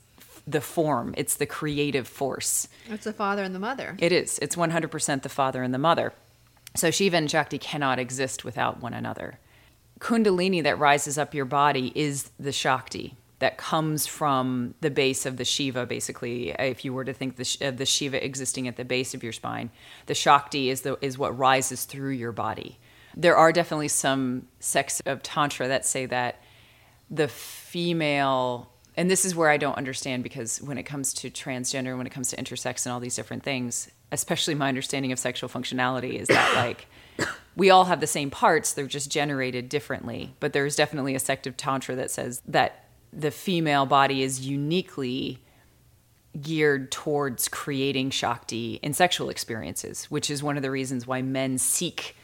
[0.46, 2.68] the form, it's the creative force.
[2.90, 3.96] It's the father and the mother.
[3.98, 4.38] It is.
[4.40, 6.12] It's 100% the father and the mother.
[6.76, 9.38] So Shiva and Shakti cannot exist without one another.
[10.00, 15.37] Kundalini that rises up your body is the Shakti that comes from the base of
[15.37, 16.52] the Shiva, basically.
[16.52, 19.35] If you were to think the, of the Shiva existing at the base of your
[19.35, 19.68] spine,
[20.07, 22.78] the Shakti is, the, is what rises through your body.
[23.14, 26.40] There are definitely some sects of Tantra that say that
[27.11, 31.98] the female and this is where I don't understand because when it comes to transgender,
[31.98, 35.50] when it comes to intersex and all these different things, especially my understanding of sexual
[35.50, 36.87] functionality is that like
[37.57, 40.35] we all have the same parts, they're just generated differently.
[40.40, 42.84] But there's definitely a sect of Tantra that says that
[43.16, 45.40] the female body is uniquely
[46.40, 51.59] geared towards creating Shakti in sexual experiences, which is one of the reasons why men
[51.59, 52.16] seek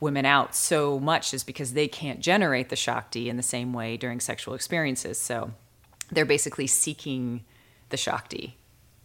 [0.00, 3.96] women out so much, is because they can't generate the Shakti in the same way
[3.96, 5.18] during sexual experiences.
[5.18, 5.52] So
[6.10, 7.44] they're basically seeking
[7.90, 8.56] the Shakti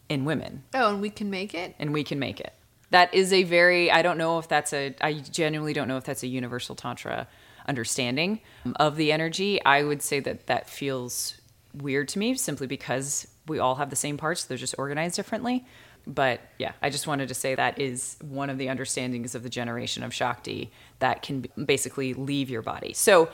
[0.08, 1.76] in women, Oh, and we can make it.
[1.80, 2.54] and we can make it.
[2.92, 6.04] That is a very, I don't know if that's a, I genuinely don't know if
[6.04, 7.28] that's a universal Tantra
[7.68, 8.40] understanding
[8.78, 9.64] of the energy.
[9.64, 11.36] I would say that that feels
[11.74, 15.66] weird to me simply because we all have the same parts, they're just organized differently.
[16.06, 19.50] But yeah, I just wanted to say that is one of the understandings of the
[19.50, 22.94] generation of Shakti that can basically leave your body.
[22.94, 23.30] So,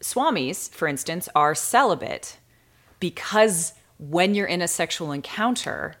[0.00, 2.38] swamis, for instance, are celibate
[3.00, 5.96] because when you're in a sexual encounter,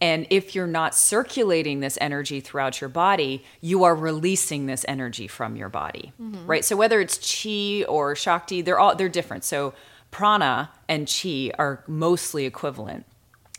[0.00, 5.26] and if you're not circulating this energy throughout your body, you are releasing this energy
[5.26, 6.46] from your body, mm-hmm.
[6.46, 6.64] right?
[6.64, 9.44] So whether it's chi or shakti, they're all they're different.
[9.44, 9.72] So
[10.10, 13.06] prana and chi are mostly equivalent.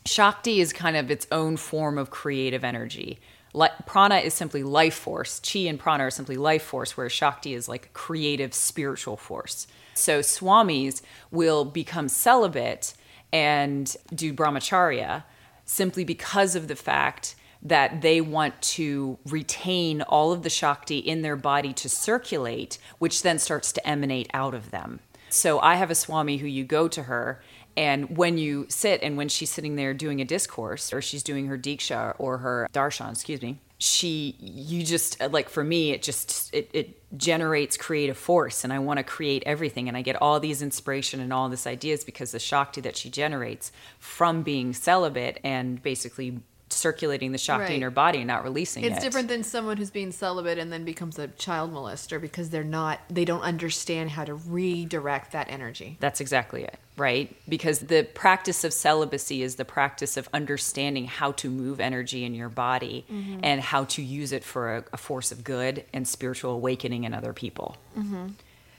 [0.05, 3.19] Shakti is kind of its own form of creative energy.
[3.53, 5.39] Li- prana is simply life force.
[5.39, 9.65] Chi and prana are simply life force, whereas Shakti is like creative spiritual force.
[9.95, 12.93] So swamis will become celibate
[13.33, 15.23] and do brahmacharya
[15.65, 21.23] simply because of the fact that they want to retain all of the Shakti in
[21.23, 24.99] their body to circulate, which then starts to emanate out of them.
[25.29, 27.41] So I have a Swami who you go to her
[27.77, 31.47] And when you sit and when she's sitting there doing a discourse or she's doing
[31.47, 36.01] her diksha or her darshan, excuse me, she you just uh, like for me it
[36.01, 40.21] just it, it generates creative force and i want to create everything and i get
[40.21, 44.71] all these inspiration and all these ideas because the shakti that she generates from being
[44.71, 46.39] celibate and basically
[46.75, 47.83] circulating the shakti in Right.
[47.83, 50.83] her body and not releasing it It's different than someone who's being celibate and then
[50.83, 55.97] becomes a child molester because they're not, they don't understand how to redirect that energy.
[55.99, 57.35] That's exactly it, right?
[57.47, 62.33] Because the practice of celibacy is the practice of understanding how to move energy in
[62.35, 63.39] your body mm-hmm.
[63.43, 67.13] and how to use it for a, a force of good and spiritual awakening in
[67.13, 67.77] other people.
[67.97, 68.27] Mm-hmm.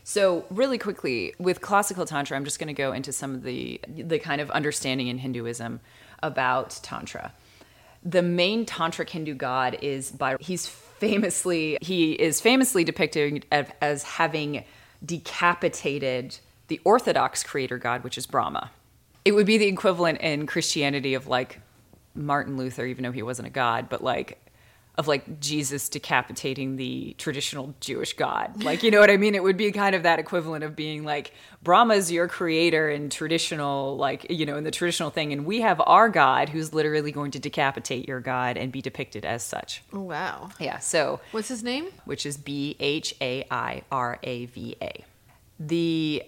[0.09, 3.81] So, really quickly, with classical tantra, I'm just going to go into some of the
[3.89, 5.81] the kind of understanding in Hinduism
[6.23, 7.33] about tantra.
[8.07, 13.45] The main tantric Hindu god is by he's famously he is famously depicted
[13.83, 14.65] as, having
[15.05, 16.39] decapitated
[16.69, 18.71] the orthodox creator god, which is Brahma.
[19.25, 21.61] It would be the equivalent in Christianity of like
[22.15, 24.41] Martin Luther, even though he wasn't a god, but like
[24.99, 28.65] of like Jesus decapitating the traditional Jewish God.
[28.65, 29.35] Like, you know what I mean?
[29.35, 31.33] It would be kind of that equivalent of being like
[31.63, 35.33] Brahma's your creator in traditional, like, you know, in the traditional thing.
[35.35, 39.27] And we have our God who's literally going to decapitate your God and be depicted
[39.27, 39.83] as such.
[39.93, 40.49] Oh, wow.
[40.59, 40.79] Yeah.
[40.79, 41.89] So, What's his name?
[42.07, 45.05] which is B H A I R A V A.
[45.61, 46.23] The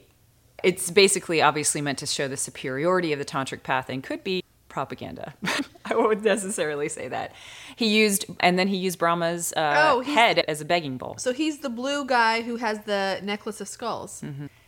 [0.62, 4.42] it's basically obviously meant to show the superiority of the tantric path and could be
[4.68, 5.34] propaganda.
[5.90, 7.32] I wouldn't necessarily say that.
[7.76, 11.16] He used and then he used Brahma's uh, Oh, head as a begging bowl.
[11.18, 14.22] So he's the blue guy who has the necklace of skulls.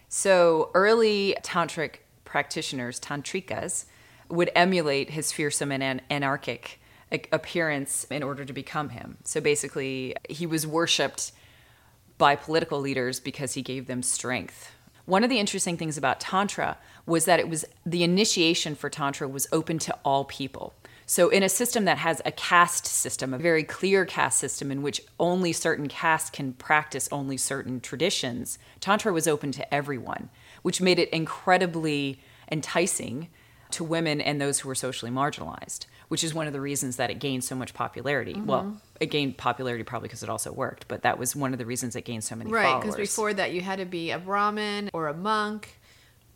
[0.09, 3.85] So early tantric practitioners, tantrikas,
[4.29, 6.81] would emulate his fearsome and an- anarchic
[7.33, 9.19] appearance in order to become him.
[9.25, 11.33] So basically, he was worshipped
[12.19, 14.71] by political leaders because he gave them strength.
[15.07, 19.27] One of the interesting things about tantra was that it was the initiation for tantra
[19.27, 20.75] was open to all people.
[21.11, 24.81] So in a system that has a caste system, a very clear caste system in
[24.81, 30.31] which only certain castes can practice only certain traditions, tantra was open to everyone,
[30.63, 32.21] which made it incredibly
[32.53, 33.27] enticing
[33.73, 37.11] to women and those who were socially marginalized, which is one of the reasons that
[37.11, 38.35] it gained so much popularity.
[38.35, 38.47] Mm-hmm.
[38.47, 41.67] Well, it gained popularity probably because it also worked, but that was one of the
[41.67, 42.85] reasons it gained so many Right, followers.
[42.85, 45.77] because before that you had to be a Brahmin or a monk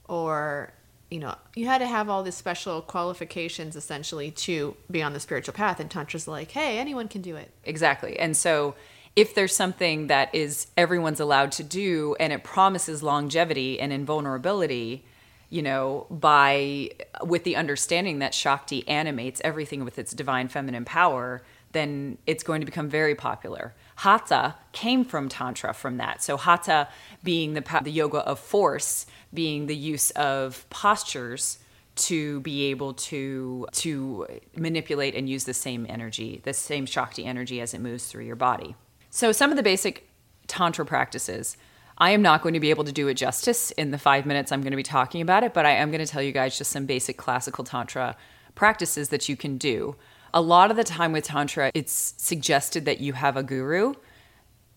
[0.09, 0.73] or
[1.15, 5.21] you know, you had to have all these special qualifications essentially to be on the
[5.21, 8.19] spiritual path and tantra's like, "Hey, anyone can do it." Exactly.
[8.19, 8.75] And so
[9.15, 15.05] if there's something that is everyone's allowed to do and it promises longevity and invulnerability,
[15.51, 16.91] you know, by
[17.23, 22.61] with the understanding that Shakti animates everything with its divine feminine power, then it's going
[22.61, 23.73] to become very popular.
[23.97, 26.23] Hatha came from tantra from that.
[26.23, 26.89] So hatha
[27.23, 31.59] being the the yoga of force, being the use of postures
[31.97, 34.27] to be able to to
[34.57, 38.37] manipulate and use the same energy, the same Shakti energy as it moves through your
[38.37, 38.75] body.
[39.11, 40.09] So some of the basic
[40.47, 41.57] tantra practices.
[41.97, 44.51] I am not going to be able to do it justice in the five minutes
[44.51, 46.59] I'm going to be talking about it, but I am going to tell you guys
[46.59, 48.17] just some basic classical tantra
[48.57, 49.95] practices that you can do.
[50.37, 53.95] A lot of the time with tantra, it's suggested that you have a guru.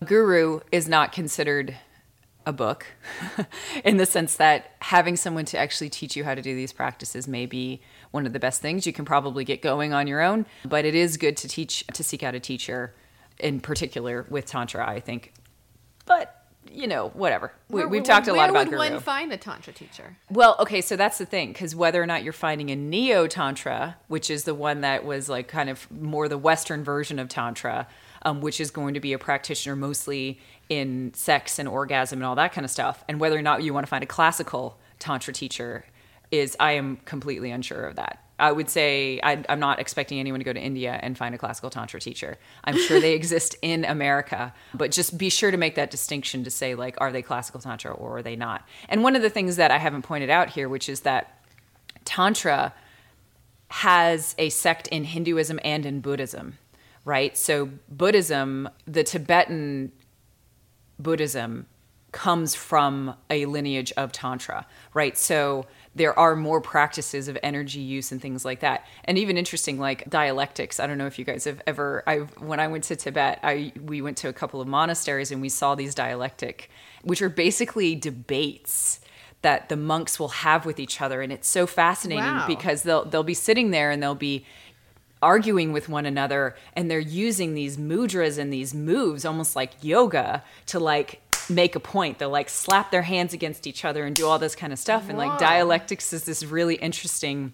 [0.00, 1.76] A guru is not considered
[2.46, 2.86] a book
[3.84, 7.26] in the sense that having someone to actually teach you how to do these practices
[7.26, 10.46] may be one of the best things you can probably get going on your own
[10.64, 12.94] but it is good to teach to seek out a teacher
[13.38, 15.34] in particular with tantra i think
[16.06, 16.37] but
[16.72, 18.66] you know whatever we, Where- we've where- talked a lot about.
[18.68, 20.16] where about would one find a tantra teacher?
[20.30, 23.96] well, okay, so that's the thing because whether or not you're finding a neo tantra,
[24.08, 27.86] which is the one that was like kind of more the Western version of tantra,
[28.22, 32.34] um, which is going to be a practitioner mostly in sex and orgasm and all
[32.34, 35.32] that kind of stuff, and whether or not you want to find a classical tantra
[35.32, 35.84] teacher,
[36.30, 38.22] is I am completely unsure of that.
[38.38, 41.38] I would say I, I'm not expecting anyone to go to India and find a
[41.38, 42.38] classical tantra teacher.
[42.64, 46.50] I'm sure they exist in America, but just be sure to make that distinction to
[46.50, 48.66] say like, are they classical tantra or are they not?
[48.88, 51.44] And one of the things that I haven't pointed out here, which is that
[52.04, 52.72] tantra
[53.70, 56.58] has a sect in Hinduism and in Buddhism,
[57.04, 57.36] right?
[57.36, 59.92] So Buddhism, the Tibetan
[60.98, 61.66] Buddhism
[62.12, 65.18] comes from a lineage of tantra, right?
[65.18, 65.66] So
[65.98, 68.86] there are more practices of energy use and things like that.
[69.04, 70.80] And even interesting like dialectics.
[70.80, 72.16] I don't know if you guys have ever I
[72.50, 75.50] when I went to Tibet, I we went to a couple of monasteries and we
[75.50, 76.70] saw these dialectic
[77.02, 79.00] which are basically debates
[79.42, 82.46] that the monks will have with each other and it's so fascinating Wow.
[82.48, 84.44] because they'll they'll be sitting there and they'll be
[85.20, 90.44] arguing with one another and they're using these mudras and these moves almost like yoga
[90.66, 92.18] to like make a point.
[92.18, 95.08] They'll like slap their hands against each other and do all this kind of stuff.
[95.08, 97.52] And like dialectics is this really interesting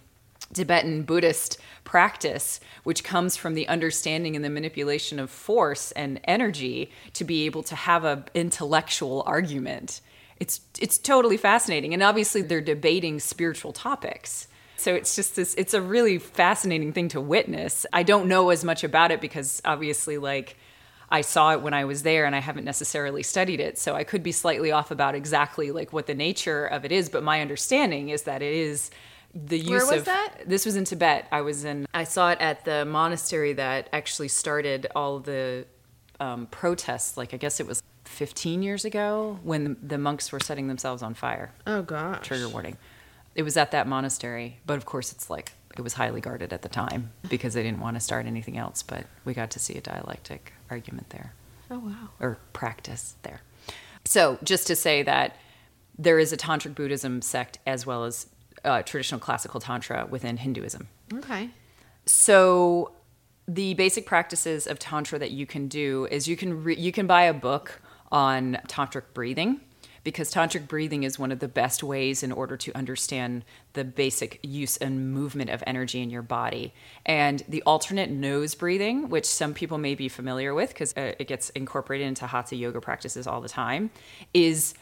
[0.53, 6.91] Tibetan Buddhist practice, which comes from the understanding and the manipulation of force and energy
[7.15, 10.01] to be able to have a intellectual argument.
[10.39, 14.49] It's it's totally fascinating, and obviously they're debating spiritual topics.
[14.77, 15.55] So it's just this.
[15.55, 17.87] It's a really fascinating thing to witness.
[17.93, 20.57] I don't know as much about it because obviously, like.
[21.11, 23.79] I saw it when I was there and I haven't necessarily studied it.
[23.79, 27.09] So I could be slightly off about exactly like what the nature of it is,
[27.09, 28.91] but my understanding is that it is
[29.35, 30.35] the use Where was of that?
[30.47, 31.27] this was in Tibet.
[31.33, 35.67] I was in I saw it at the monastery that actually started all the
[36.21, 40.69] um, protests like I guess it was 15 years ago when the monks were setting
[40.69, 41.53] themselves on fire.
[41.67, 42.27] Oh gosh.
[42.27, 42.77] Trigger warning.
[43.35, 46.63] It was at that monastery, but of course it's like it was highly guarded at
[46.63, 49.75] the time because they didn't want to start anything else, but we got to see
[49.75, 51.33] a dialectic argument there
[51.71, 52.09] Oh wow.
[52.21, 53.41] or practice there.
[54.05, 55.37] So, just to say that
[55.99, 58.27] there is a tantric Buddhism sect as well as
[58.65, 60.89] uh, traditional classical tantra within Hinduism.
[61.13, 61.51] Okay.
[62.07, 62.93] So,
[63.49, 67.07] the basic practices of tantra that you can do is you can re- you can
[67.07, 67.81] buy a book
[68.13, 69.61] on tantric breathing
[70.05, 74.39] because tantric breathing is one of the best ways in order to understand the basic
[74.43, 76.73] use and movement of energy in your body
[77.05, 81.27] and the alternate nose breathing which some people may be familiar with because uh, it
[81.27, 83.91] gets incorporated into hatha yoga practices all the time
[84.33, 84.75] is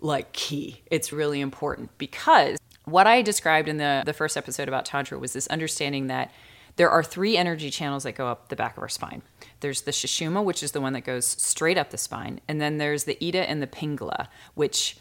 [0.00, 0.82] like key.
[0.90, 5.32] It's really important because what I described in the the first episode about tantra was
[5.32, 6.32] this understanding that
[6.76, 9.22] there are three energy channels that go up the back of our spine.
[9.60, 12.78] There's the Sushumna, which is the one that goes straight up the spine, and then
[12.78, 14.96] there's the Ida and the Pingala, which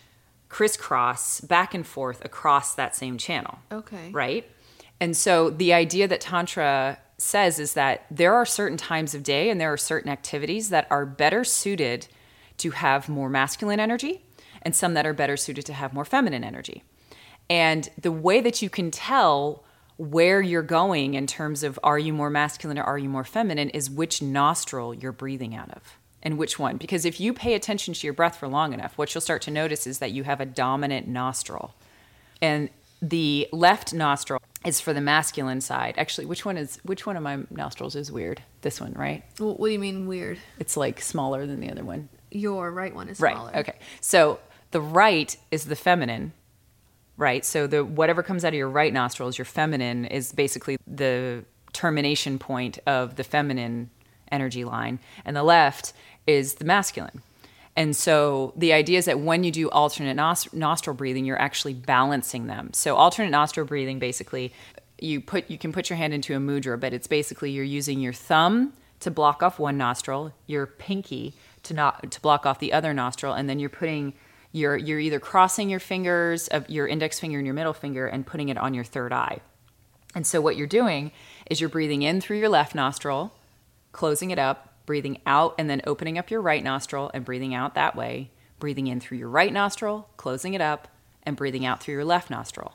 [0.49, 4.09] crisscross back and forth across that same channel Okay.
[4.11, 4.49] right?
[4.99, 9.49] And so the idea that Tantra says is that there are certain times of day
[9.49, 12.07] and there are certain activities that are better suited
[12.57, 14.23] to have more masculine energy
[14.61, 16.83] and some that are better suited to have more feminine energy.
[17.49, 19.63] And the way that you can tell
[19.99, 23.69] where you're going in terms of are you more masculine or are you more feminine
[23.71, 25.81] is which nostril you're breathing out of
[26.23, 26.77] and which one.
[26.77, 29.51] Because if you pay attention to your breath for long enough, what you'll start to
[29.51, 31.75] notice is that you have a dominant nostril
[32.41, 32.69] and
[33.01, 35.95] the left nostril is for the masculine side.
[35.97, 38.41] Actually, which one is which one of my nostrils is weird?
[38.61, 39.23] This one, right?
[39.37, 40.39] Well, what do you mean weird?
[40.59, 42.07] It's like smaller than the other one.
[42.31, 43.35] Your right one is Right.
[43.35, 43.57] smaller.
[43.57, 43.75] Okay.
[43.99, 44.39] So
[44.71, 46.31] the right is the feminine,
[47.19, 47.45] right?
[47.45, 51.43] So the whatever comes out of your right nostril is your feminine is basically the
[51.73, 53.91] termination point of the feminine
[54.31, 55.93] energy line, and the left
[56.25, 57.21] is the masculine.
[57.75, 61.73] And so the idea is that when you do alternate nos- nostril breathing, you're actually
[61.73, 62.71] balancing them.
[62.73, 64.51] So alternate nostril breathing basically
[65.01, 67.99] you put you can put your hand into a mudra, but it's basically you're using
[67.99, 72.73] your thumb to block off one nostril, your pinky to not to block off the
[72.73, 74.13] other nostril, and then you're putting
[74.51, 78.25] your you're either crossing your fingers of your index finger and your middle finger and
[78.25, 79.39] putting it on your third eye.
[80.15, 81.11] And so what you're doing
[81.49, 83.33] is you're breathing in through your left nostril,
[83.91, 87.75] closing it up, breathing out and then opening up your right nostril and breathing out
[87.75, 90.87] that way, breathing in through your right nostril, closing it up,
[91.23, 92.73] and breathing out through your left nostril.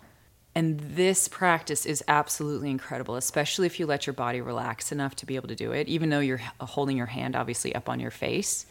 [0.54, 5.26] And this practice is absolutely incredible, especially if you let your body relax enough to
[5.26, 8.12] be able to do it, even though you're holding your hand obviously up on your
[8.12, 8.66] face.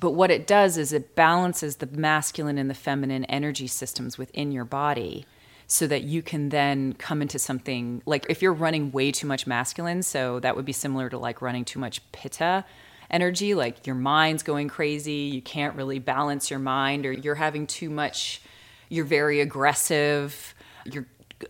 [0.00, 4.52] But what it does is it balances the masculine and the feminine energy systems within
[4.52, 5.26] your body
[5.66, 9.46] so that you can then come into something like if you're running way too much
[9.46, 12.64] masculine, so that would be similar to like running too much pitta
[13.10, 17.66] energy, like your mind's going crazy, you can't really balance your mind, or you're having
[17.66, 18.40] too much,
[18.88, 21.06] you're very aggressive, you're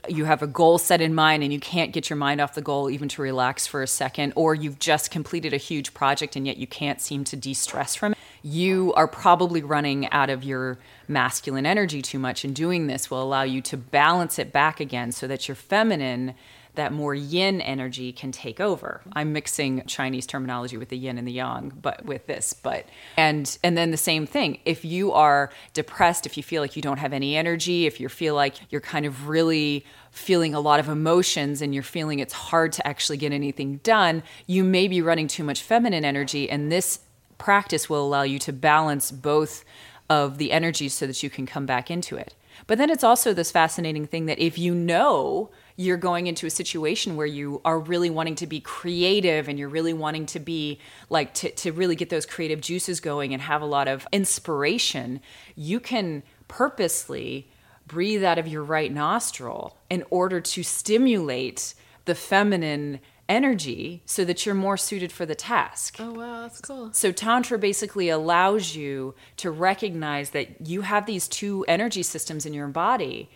[0.06, 2.60] you have a goal set in mind and you can't get your mind off the
[2.60, 6.46] goal even to relax for a second, or you've just completed a huge project and
[6.46, 10.44] yet you can't seem to de stress from it, you are probably running out of
[10.44, 12.44] your masculine energy too much.
[12.44, 16.34] And doing this will allow you to balance it back again so that your feminine,
[16.74, 19.00] that more yin energy can take over.
[19.12, 23.58] I'm mixing Chinese terminology with the yin and the yang, but with this, but and
[23.64, 24.60] and then the same thing.
[24.64, 28.08] If you are depressed, if you feel like you don't have any energy, if you
[28.08, 32.32] feel like you're kind of really feeling a lot of emotions and you're feeling it's
[32.32, 36.70] hard to actually get anything done, you may be running too much feminine energy and
[36.70, 37.00] this
[37.38, 39.64] practice will allow you to balance both
[40.10, 42.34] of the energies so that you can come back into it.
[42.66, 46.50] But then it's also this fascinating thing that if you know you're going into a
[46.50, 50.80] situation where you are really wanting to be creative and you're really wanting to be
[51.08, 55.20] like to, to really get those creative juices going and have a lot of inspiration,
[55.54, 57.48] you can purposely
[57.86, 61.74] breathe out of your right nostril in order to stimulate
[62.06, 62.98] the feminine
[63.28, 65.96] energy so that you're more suited for the task.
[65.98, 66.92] Oh wow, that's cool.
[66.92, 72.54] So Tantra basically allows you to recognize that you have these two energy systems in
[72.54, 73.28] your body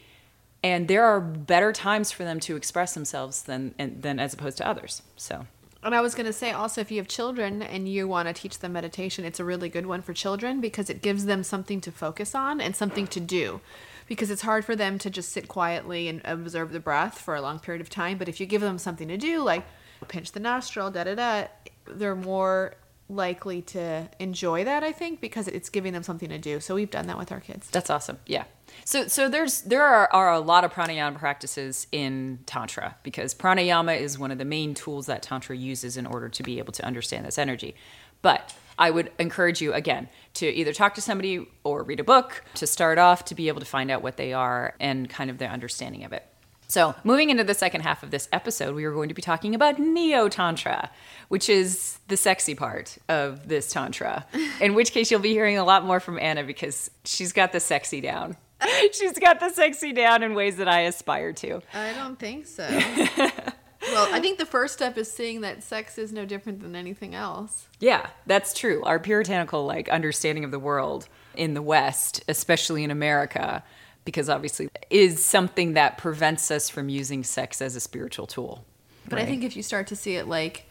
[0.62, 4.66] and there are better times for them to express themselves than than as opposed to
[4.66, 5.03] others.
[5.16, 5.47] So
[5.82, 8.34] And I was going to say also, if you have children and you want to
[8.34, 11.80] teach them meditation, it's a really good one for children because it gives them something
[11.80, 13.61] to focus on and something to do.
[14.07, 17.40] Because it's hard for them to just sit quietly and observe the breath for a
[17.40, 18.18] long period of time.
[18.18, 19.64] But if you give them something to do, like
[20.09, 21.46] pinch the nostril, da da da,
[21.86, 22.74] they're more
[23.09, 26.61] likely to enjoy that, I think, because it's giving them something to do.
[26.61, 27.68] So we've done that with our kids.
[27.70, 28.18] That's awesome.
[28.26, 28.44] Yeah.
[28.84, 33.98] So so there's there are, are a lot of pranayama practices in tantra because pranayama
[33.98, 36.84] is one of the main tools that tantra uses in order to be able to
[36.84, 37.74] understand this energy.
[38.22, 42.42] But I would encourage you again to either talk to somebody or read a book
[42.55, 45.38] to start off to be able to find out what they are and kind of
[45.38, 46.26] their understanding of it.
[46.72, 49.54] So, moving into the second half of this episode, we are going to be talking
[49.54, 50.90] about Neo Tantra,
[51.28, 54.24] which is the sexy part of this Tantra.
[54.60, 57.60] In which case, you'll be hearing a lot more from Anna because she's got the
[57.60, 58.38] sexy down.
[58.92, 61.60] She's got the sexy down in ways that I aspire to.
[61.74, 62.62] I don't think so.
[62.68, 67.12] well, I think the first step is seeing that sex is no different than anything
[67.12, 67.66] else.
[67.80, 68.84] Yeah, that's true.
[68.84, 73.64] Our puritanical like understanding of the world in the West, especially in America,
[74.05, 78.64] because obviously is something that prevents us from using sex as a spiritual tool.
[79.09, 80.66] But I think if you start to see it like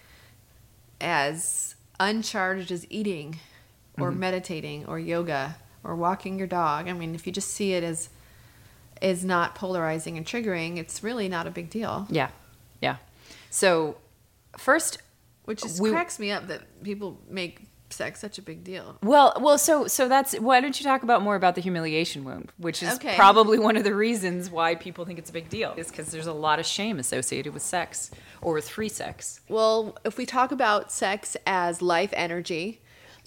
[0.99, 3.39] as uncharged as eating
[3.99, 4.19] or mm-hmm.
[4.19, 8.09] meditating or yoga or walking your dog, I mean, if you just see it as
[9.01, 12.07] is not polarizing and triggering, it's really not a big deal.
[12.09, 12.29] Yeah,
[12.81, 12.97] yeah.
[13.49, 13.97] So
[14.57, 14.99] first,
[15.45, 18.97] Which just We- cracks me up that people make sex such a big deal.
[19.03, 22.51] well, well, so so that's why don't you talk about more about the humiliation wound,
[22.57, 23.15] which is Okay.
[23.15, 26.27] probably one of the reasons why people think it's a big deal, is because there's
[26.27, 28.11] a lot of shame associated with sex
[28.41, 29.41] or with free sex.
[29.49, 32.81] Well, if we talk about sex as life energy,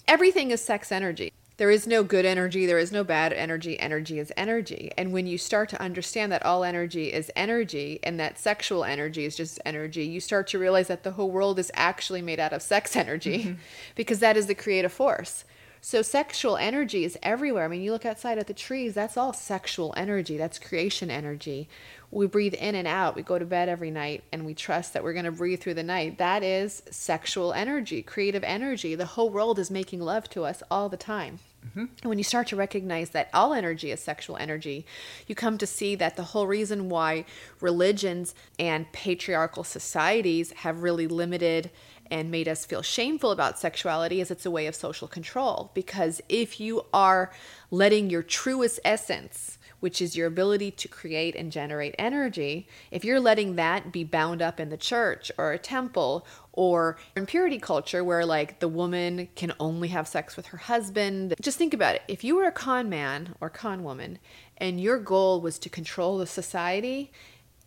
[0.07, 1.31] everything is sex energy.
[1.57, 3.79] There is no good energy, there is no bad energy.
[3.79, 4.91] Energy is energy.
[4.97, 9.23] And when you start to understand that all energy is energy and that sexual energy
[9.23, 12.51] is just energy, you start to realize that the whole world is actually made out
[12.51, 13.59] of sex energy mm-hmm.
[13.95, 15.45] because that is the creative force.
[15.79, 17.63] So sexual energy is everywhere.
[17.63, 20.35] I mean, you look outside at the trees, that's all sexual energy.
[20.35, 21.69] That's creation energy.
[22.11, 23.15] We breathe in and out.
[23.15, 25.73] We go to bed every night and we trust that we're going to breathe through
[25.73, 26.17] the night.
[26.17, 28.95] That is sexual energy, creative energy.
[28.95, 31.39] The whole world is making love to us all the time.
[31.67, 31.79] Mm-hmm.
[31.79, 34.85] And when you start to recognize that all energy is sexual energy,
[35.27, 37.25] you come to see that the whole reason why
[37.59, 41.71] religions and patriarchal societies have really limited
[42.11, 45.71] and made us feel shameful about sexuality is it's a way of social control.
[45.73, 47.31] Because if you are
[47.71, 53.19] letting your truest essence, which is your ability to create and generate energy, if you're
[53.19, 58.03] letting that be bound up in the church or a temple or in purity culture
[58.03, 62.01] where like the woman can only have sex with her husband, just think about it.
[62.07, 64.19] If you were a con man or con woman
[64.57, 67.11] and your goal was to control the society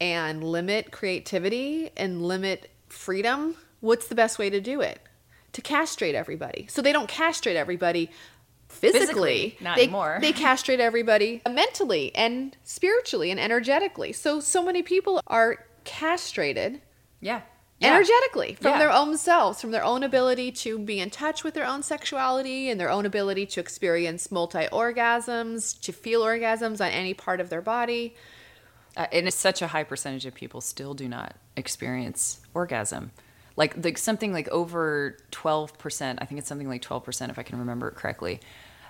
[0.01, 5.01] and limit creativity and limit freedom, what's the best way to do it?
[5.53, 6.67] To castrate everybody.
[6.71, 8.11] So they don't castrate everybody
[8.69, 9.01] physically.
[9.01, 10.19] Physically, not they, anymore.
[10.21, 14.13] They castrate everybody mentally and spiritually and energetically.
[14.13, 16.81] So so many people are castrated
[17.21, 17.41] Yeah.
[17.81, 18.79] energetically from Yeah.
[18.79, 22.69] their own selves, from their own ability to be in touch with their own sexuality
[22.71, 27.49] and their own ability to experience multi orgasms, to feel orgasms on any part of
[27.51, 28.15] their body.
[28.97, 33.13] Uh, and it's such a high percentage of people still do not experience orgasm
[33.59, 37.59] like like something like over 12% i think it's something like 12% if i can
[37.59, 38.41] remember it correctly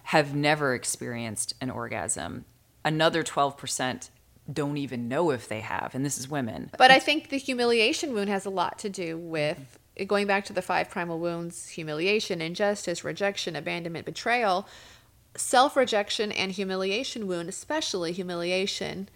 [0.04, 2.44] have never experienced an orgasm
[2.84, 4.10] another 12%
[4.50, 8.14] don't even know if they have and this is women But I think the humiliation
[8.14, 12.40] wound has a lot to do with going back to the five primal wounds humiliation,
[12.40, 14.68] injustice, rejection, abandonment, betrayal.
[15.36, 19.08] Self rejection and humiliation wound, especially humiliation,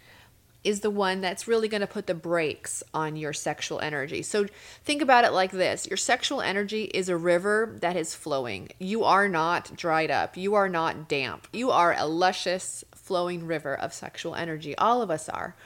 [0.65, 4.23] is the one that's really going to put the brakes on your sexual energy.
[4.23, 4.47] So
[4.85, 8.71] think about it like this your sexual energy is a river that is flowing.
[8.79, 11.49] You are not dried up, you are not damp.
[11.53, 14.77] You are a luscious, flowing river of sexual energy.
[14.79, 15.57] All of us are.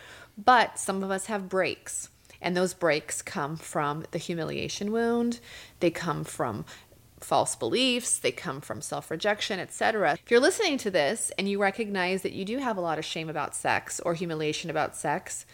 [0.42, 2.09] But some of us have breaks.
[2.40, 5.40] And those breaks come from the humiliation wound.
[5.80, 6.66] They come from
[7.27, 10.12] false beliefs, they come from self-rejection, etc.
[10.12, 13.05] If you're listening to this and you recognize that you do have a lot of
[13.05, 15.45] shame about sex or humiliation about sex,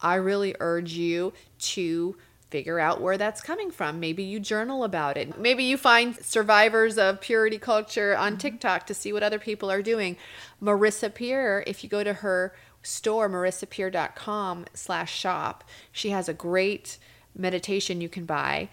[0.00, 2.16] I really urge you to
[2.50, 4.00] figure out where that's coming from.
[4.00, 5.38] Maybe you journal about it.
[5.38, 8.38] Maybe you find survivors of purity culture on mm-hmm.
[8.38, 10.16] TikTok to see what other people are doing.
[10.60, 15.62] Marissa Peer, if you go to her store, marissapeer.com slash shop,
[15.92, 16.98] she has a great
[17.36, 18.68] meditation you can buy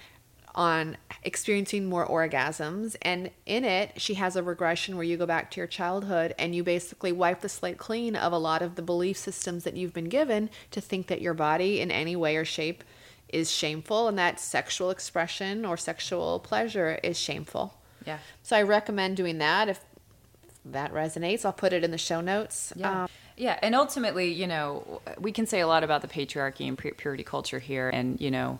[0.57, 2.95] on experiencing more orgasms.
[3.03, 6.55] And in it, she has a regression where you go back to your childhood and
[6.55, 9.93] you basically wipe the slate clean of a lot of the belief systems that you've
[9.93, 12.83] been given to think that your body in any way or shape
[13.29, 17.77] is shameful and that sexual expression or sexual pleasure is shameful.
[18.05, 18.17] Yeah.
[18.41, 19.79] So I recommend doing that if
[20.65, 21.45] that resonates.
[21.45, 22.73] I'll put it in the show notes.
[22.75, 23.03] Yeah.
[23.03, 26.75] Um, yeah, and ultimately, you know, we can say a lot about the patriarchy and
[26.75, 28.57] purity culture here, and you know,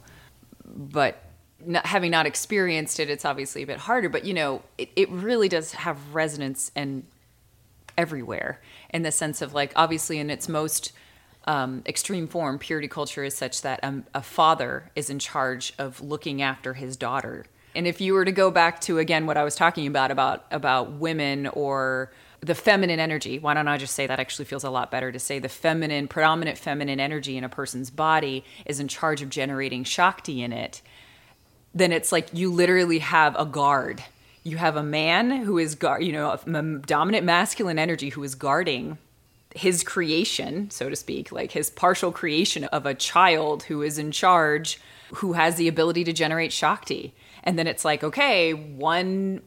[0.63, 1.26] but
[1.65, 4.09] not, having not experienced it, it's obviously a bit harder.
[4.09, 7.05] But you know, it, it really does have resonance and
[7.97, 10.91] everywhere in the sense of like, obviously, in its most
[11.45, 16.01] um, extreme form, purity culture is such that um, a father is in charge of
[16.01, 17.45] looking after his daughter.
[17.73, 20.45] And if you were to go back to again what I was talking about about
[20.51, 24.69] about women or the feminine energy, why don't I just say that actually feels a
[24.69, 28.87] lot better to say the feminine, predominant feminine energy in a person's body is in
[28.87, 30.81] charge of generating Shakti in it,
[31.77, 34.03] then it's like you literally have a guard.
[34.43, 36.37] You have a man who is guard, you know,
[36.85, 38.97] dominant masculine energy who is guarding
[39.55, 44.11] his creation, so to speak, like his partial creation of a child who is in
[44.11, 44.79] charge,
[45.15, 47.13] who has the ability to generate Shakti.
[47.43, 49.41] And then it's like, okay, one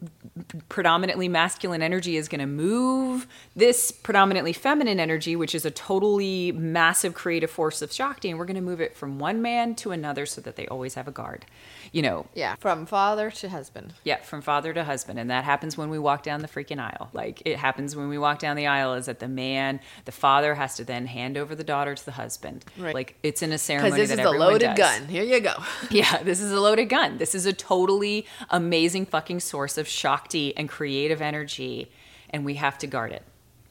[0.70, 6.50] predominantly masculine energy is going to move this predominantly feminine energy, which is a totally
[6.52, 9.90] massive creative force of Shakti, and we're going to move it from one man to
[9.90, 11.44] another so that they always have a guard.
[11.92, 13.94] You know, yeah, from father to husband.
[14.04, 15.18] yeah, from father to husband.
[15.18, 17.10] And that happens when we walk down the freaking aisle.
[17.12, 20.54] Like it happens when we walk down the aisle is that the man, the father
[20.54, 22.64] has to then hand over the daughter to the husband.
[22.78, 22.94] Right.
[22.94, 24.78] Like it's in a ceremony Because this that is a loaded does.
[24.78, 25.08] gun.
[25.08, 25.54] Here you go.
[25.90, 27.18] Yeah, this is a loaded gun.
[27.18, 31.90] This is a totally amazing fucking source of Shakti and creative energy,
[32.30, 33.24] and we have to guard it.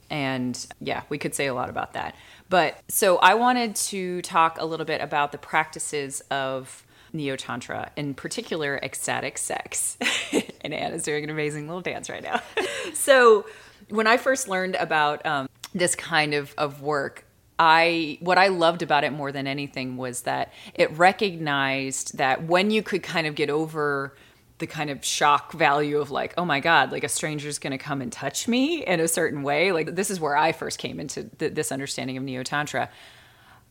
[0.09, 2.15] And yeah, we could say a lot about that.
[2.49, 6.83] But so I wanted to talk a little bit about the practices of
[7.13, 9.97] Neo Tantra, in particular ecstatic sex.
[10.61, 12.41] and Anna's doing an amazing little dance right now.
[12.93, 13.45] so
[13.89, 17.25] when I first learned about um, this kind of, of work,
[17.61, 22.71] I what I loved about it more than anything was that it recognized that when
[22.71, 24.15] you could kind of get over
[24.59, 27.77] the kind of shock value of like, oh my God, like a stranger's going to
[27.77, 29.71] come and touch me in a certain way.
[29.71, 32.89] Like this is where I first came into th- this understanding of neo tantra.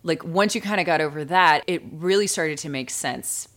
[0.09, 3.49] Like once you kind of got over that, it really started to make sense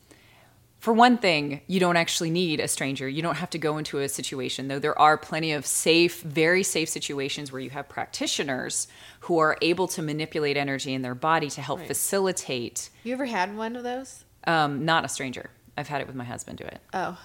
[0.82, 3.08] for one thing, you don't actually need a stranger.
[3.08, 6.64] You don't have to go into a situation, though there are plenty of safe, very
[6.64, 8.88] safe situations where you have practitioners
[9.22, 13.56] who are able to manipulate energy in their body to help facilitate, You ever had
[13.56, 14.26] one of those?
[14.47, 15.52] um, not a stranger.
[15.78, 16.80] I've had it with my husband do it.
[16.95, 17.16] Oh.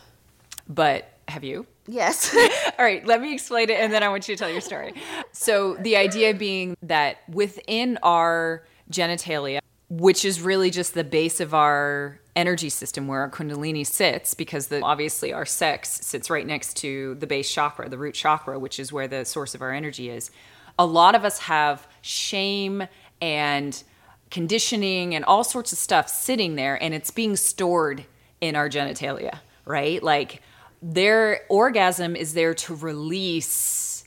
[0.68, 1.66] But have you?
[1.86, 2.34] Yes.
[2.78, 4.92] All right, let me explain it and then I want you to tell your story.
[5.32, 11.54] So, the idea being that within our genitalia, which is really just the base of
[11.54, 16.76] our energy system where our kundalini sits because the obviously our sex sits right next
[16.76, 20.10] to the base chakra, the root chakra, which is where the source of our energy
[20.10, 20.30] is.
[20.78, 22.86] A lot of us have shame
[23.20, 23.82] and
[24.30, 28.04] conditioning and all sorts of stuff sitting there and it's being stored
[28.40, 30.02] in our genitalia, right?
[30.02, 30.42] Like
[30.82, 34.04] their orgasm is there to release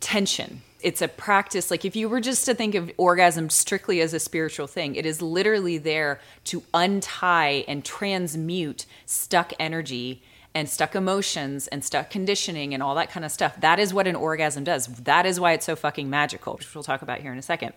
[0.00, 0.62] tension.
[0.84, 1.70] It's a practice.
[1.70, 5.06] Like if you were just to think of orgasm strictly as a spiritual thing, it
[5.06, 10.22] is literally there to untie and transmute stuck energy
[10.54, 13.58] and stuck emotions and stuck conditioning and all that kind of stuff.
[13.62, 14.86] That is what an orgasm does.
[14.86, 17.72] That is why it's so fucking magical, which we'll talk about here in a second.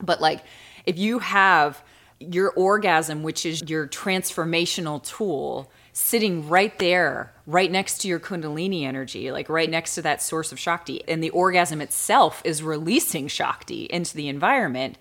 [0.00, 0.44] But like
[0.84, 1.82] if you have
[2.20, 8.84] your orgasm, which is your transformational tool, sitting right there, right next to your Kundalini
[8.84, 13.28] energy, like right next to that source of Shakti, and the orgasm itself is releasing
[13.28, 14.96] Shakti into the environment,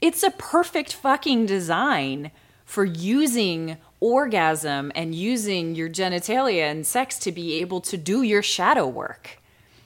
[0.00, 2.30] it's a perfect fucking design
[2.64, 8.42] for using orgasm and using your genitalia and sex to be able to do your
[8.42, 9.38] shadow work.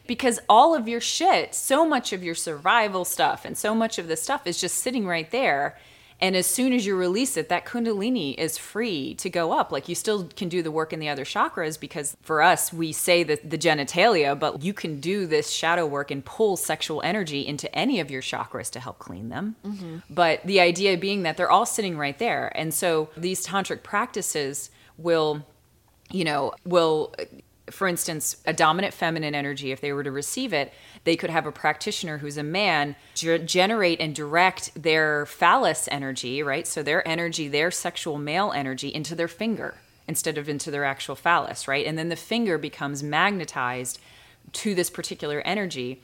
[0.06, 4.08] Because all of your shit, so much of your survival stuff and so much of
[4.08, 5.78] this stuff is just sitting right there.
[6.20, 9.72] And as soon as you release it, that Kundalini is free to go up.
[9.72, 12.92] Like you still can do the work in the other chakras because for us, we
[12.92, 17.46] say that the genitalia, but you can do this shadow work and pull sexual energy
[17.46, 19.56] into any of your chakras to help clean them.
[19.64, 19.98] Mm-hmm.
[20.10, 22.52] But the idea being that they're all sitting right there.
[22.54, 25.46] And so these tantric practices will,
[26.10, 27.14] you know, will
[27.70, 30.72] for instance, a dominant feminine energy, if they were to receive it,
[31.04, 36.42] they could have a practitioner who's a man ge- generate and direct their phallus energy,
[36.42, 36.66] right?
[36.66, 39.74] So their energy, their sexual male energy, into their finger
[40.06, 41.86] instead of into their actual phallus, right?
[41.86, 44.00] And then the finger becomes magnetized
[44.52, 46.02] to this particular energy.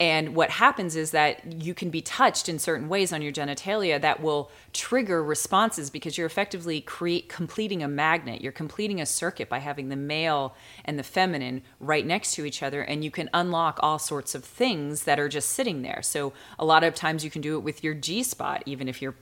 [0.00, 4.00] And what happens is that you can be touched in certain ways on your genitalia
[4.00, 8.40] that will trigger responses because you're effectively create, completing a magnet.
[8.40, 12.62] You're completing a circuit by having the male and the feminine right next to each
[12.62, 16.00] other, and you can unlock all sorts of things that are just sitting there.
[16.02, 19.02] So a lot of times you can do it with your G spot, even if
[19.02, 19.16] you're,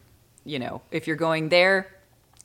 [0.45, 1.91] you know, if you're going there,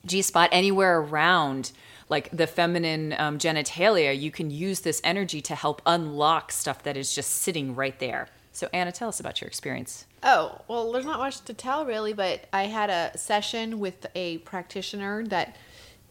[0.06, 1.72] G spot anywhere around
[2.12, 6.94] like the feminine um, genitalia, you can use this energy to help unlock stuff that
[6.94, 8.28] is just sitting right there.
[8.52, 10.04] So, Anna, tell us about your experience.
[10.22, 14.38] Oh, well, there's not much to tell really, but I had a session with a
[14.38, 15.56] practitioner that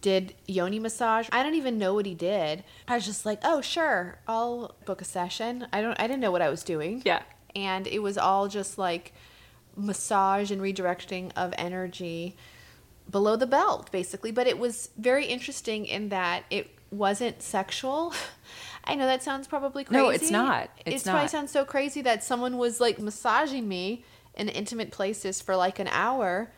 [0.01, 1.29] did yoni massage.
[1.31, 2.63] I don't even know what he did.
[2.87, 4.17] I was just like, "Oh, sure.
[4.27, 7.03] I'll book a session." I don't I didn't know what I was doing.
[7.05, 7.21] Yeah.
[7.55, 9.13] And it was all just like
[9.75, 12.35] massage and redirecting of energy
[13.09, 18.13] below the belt basically, but it was very interesting in that it wasn't sexual.
[18.83, 20.01] I know that sounds probably crazy.
[20.01, 20.69] No, it's not.
[20.85, 21.29] It's probably not.
[21.29, 24.03] sounds so crazy that someone was like massaging me
[24.35, 26.51] in intimate places for like an hour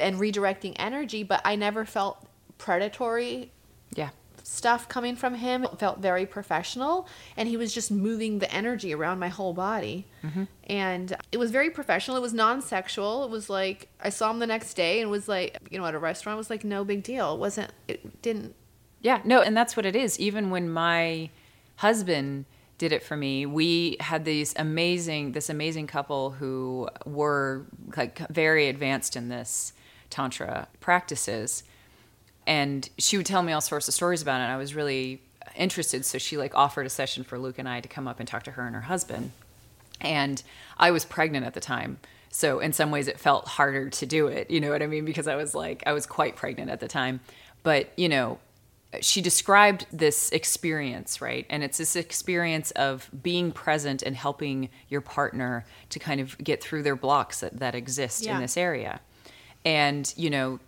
[0.00, 2.26] and redirecting energy, but I never felt
[2.58, 3.52] predatory
[3.94, 4.10] Yeah.
[4.48, 5.64] Stuff coming from him.
[5.64, 10.06] It felt very professional, and he was just moving the energy around my whole body.
[10.24, 10.44] Mm-hmm.
[10.64, 12.16] And it was very professional.
[12.16, 13.24] It was non sexual.
[13.24, 15.94] It was like, I saw him the next day and was like, you know, at
[15.94, 17.34] a restaurant, it was like, no big deal.
[17.34, 18.54] It wasn't, it didn't,
[19.02, 20.18] Yeah, no, and that's what it is.
[20.18, 21.28] Even when my
[21.76, 22.46] husband
[22.78, 28.68] did it for me, we had these amazing, this amazing couple who were like very
[28.68, 29.72] advanced in this
[30.10, 31.64] tantra practices,
[32.48, 34.44] and she would tell me all sorts of stories about it.
[34.44, 35.20] And I was really
[35.54, 38.26] interested, so she like offered a session for Luke and I to come up and
[38.26, 39.32] talk to her and her husband.
[40.00, 40.42] And
[40.78, 41.98] I was pregnant at the time.
[42.30, 45.04] So in some ways it felt harder to do it, you know what I mean?
[45.04, 47.20] Because I was like, I was quite pregnant at the time.
[47.62, 48.38] But, you know,
[49.02, 51.44] she described this experience, right?
[51.50, 56.62] And it's this experience of being present and helping your partner to kind of get
[56.62, 58.36] through their blocks that, that exist Yeah.
[58.36, 59.00] in this area.
[59.66, 60.60] And, you know,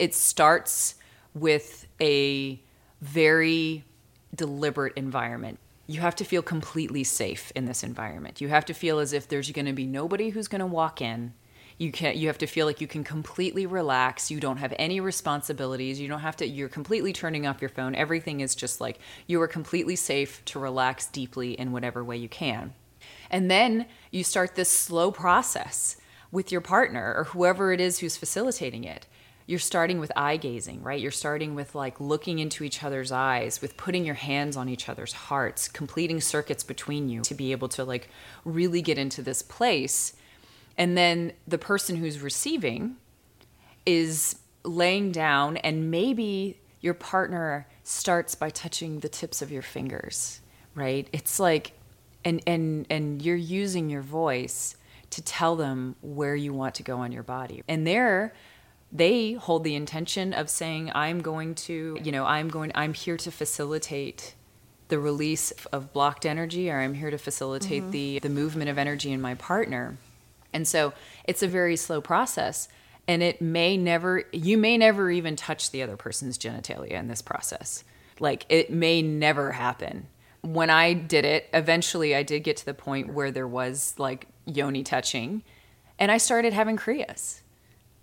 [0.00, 0.96] it starts
[1.40, 2.60] with a
[3.00, 3.84] very
[4.34, 5.58] deliberate environment.
[5.86, 8.40] You have to feel completely safe in this environment.
[8.40, 11.00] You have to feel as if there's going to be nobody who's going to walk
[11.00, 11.32] in.
[11.78, 14.30] You can you have to feel like you can completely relax.
[14.30, 16.00] You don't have any responsibilities.
[16.00, 17.94] You don't have to you're completely turning off your phone.
[17.94, 22.28] Everything is just like you are completely safe to relax deeply in whatever way you
[22.28, 22.74] can.
[23.30, 25.96] And then you start this slow process
[26.32, 29.06] with your partner or whoever it is who's facilitating it.
[29.48, 31.00] You're starting with eye gazing, right?
[31.00, 34.90] You're starting with like looking into each other's eyes, with putting your hands on each
[34.90, 38.10] other's hearts, completing circuits between you to be able to like
[38.44, 40.12] really get into this place.
[40.76, 42.96] And then the person who's receiving
[43.86, 50.40] is laying down and maybe your partner starts by touching the tips of your fingers
[50.74, 51.72] right it's like
[52.22, 54.76] and and and you're using your voice
[55.10, 58.34] to tell them where you want to go on your body and there
[58.90, 63.16] they hold the intention of saying i'm going to you know i'm going i'm here
[63.16, 64.34] to facilitate
[64.88, 67.90] the release of blocked energy or i'm here to facilitate mm-hmm.
[67.90, 69.98] the the movement of energy in my partner
[70.52, 70.92] and so
[71.24, 72.68] it's a very slow process.
[73.06, 77.22] And it may never, you may never even touch the other person's genitalia in this
[77.22, 77.84] process.
[78.20, 80.08] Like it may never happen.
[80.42, 84.26] When I did it, eventually I did get to the point where there was like
[84.46, 85.42] yoni touching
[85.98, 87.40] and I started having kriyas.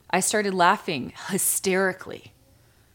[0.10, 2.32] I started laughing hysterically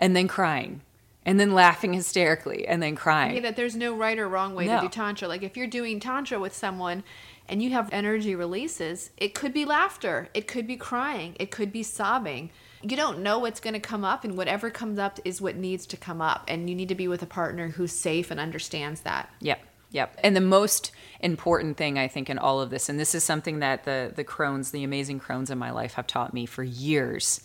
[0.00, 0.80] and then crying
[1.26, 3.34] and then laughing hysterically and then crying.
[3.36, 4.76] Yeah, that there's no right or wrong way No.
[4.76, 5.28] to do tantra.
[5.28, 7.02] Like if you're doing tantra with someone
[7.48, 11.72] and you have energy releases, it could be laughter, it could be crying, it could
[11.72, 12.50] be sobbing.
[12.82, 15.84] You don't know what's going to come up, and whatever comes up is what needs
[15.84, 16.44] to come up.
[16.48, 19.28] And you need to be with a partner who's safe and understands that.
[19.40, 19.60] Yep.
[19.90, 20.20] Yep.
[20.22, 23.58] And the most important thing I think in all of this, and this is something
[23.58, 27.40] that the the crones, the amazing crones in my life have taught me for years,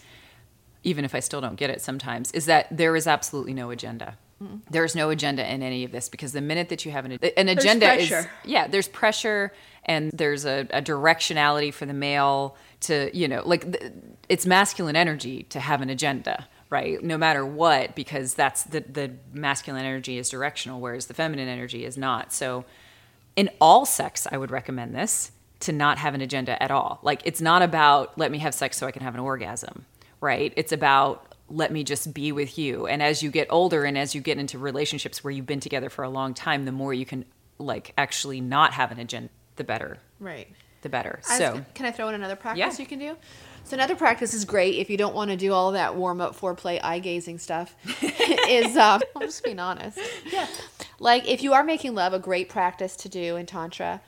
[0.84, 4.18] even if I still don't get it sometimes, is that there is absolutely no agenda.
[4.42, 4.58] Mm-hmm.
[4.70, 7.48] There's no agenda in any of this because the minute that you have an, an
[7.48, 9.54] agenda is yeah, there's pressure
[9.86, 13.66] and there's a, a directionality for the male to you know like
[14.30, 19.08] it's masculine energy to have an agenda right no matter what because that's the the
[19.34, 22.66] masculine energy is directional whereas the feminine energy is not so
[23.36, 25.32] in all sex i would recommend this
[25.66, 28.78] to not have an agenda at all like it's not about let me have sex
[28.78, 29.86] so i can have an orgasm
[30.22, 31.14] right it's about
[31.50, 34.38] let me just be with you and as you get older and as you get
[34.38, 37.24] into relationships where you've been together for a long time the more you can
[37.60, 40.48] like actually not have an agenda the better Right.
[40.82, 41.48] the better I so
[41.78, 42.84] can I throw in another practice Yeah.
[42.84, 43.12] you can do?
[43.66, 46.40] So another practice is great if you don't want to do all that warm up
[46.40, 47.76] foreplay eye gazing stuff.
[48.48, 49.98] is um, I'm just being honest.
[50.32, 50.48] Yeah.
[51.00, 54.02] Like if you are making love, a great practice to do in tantra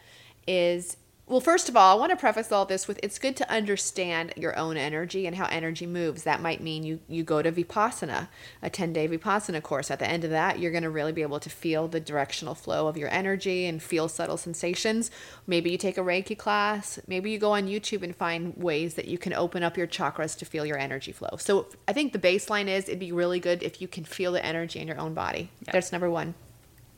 [0.47, 0.95] is
[1.30, 4.34] Well, first of all, I want to preface all this with it's good to understand
[4.38, 6.24] your own energy and how energy moves.
[6.24, 8.30] That might mean you you go to Vipassana,
[8.64, 9.92] a 10-day Vipassana course.
[9.92, 12.56] At the end of that, you're going to really be able to feel the directional
[12.56, 15.12] flow of your energy and feel subtle sensations.
[15.46, 19.10] Maybe you take a Reiki class, maybe you go on YouTube and find ways that
[19.10, 21.36] you can open up your chakras to feel your energy flow.
[21.40, 24.46] So, I think the baseline is it'd be really good if you can feel the
[24.46, 25.50] energy in your own body.
[25.74, 26.36] That's number 1.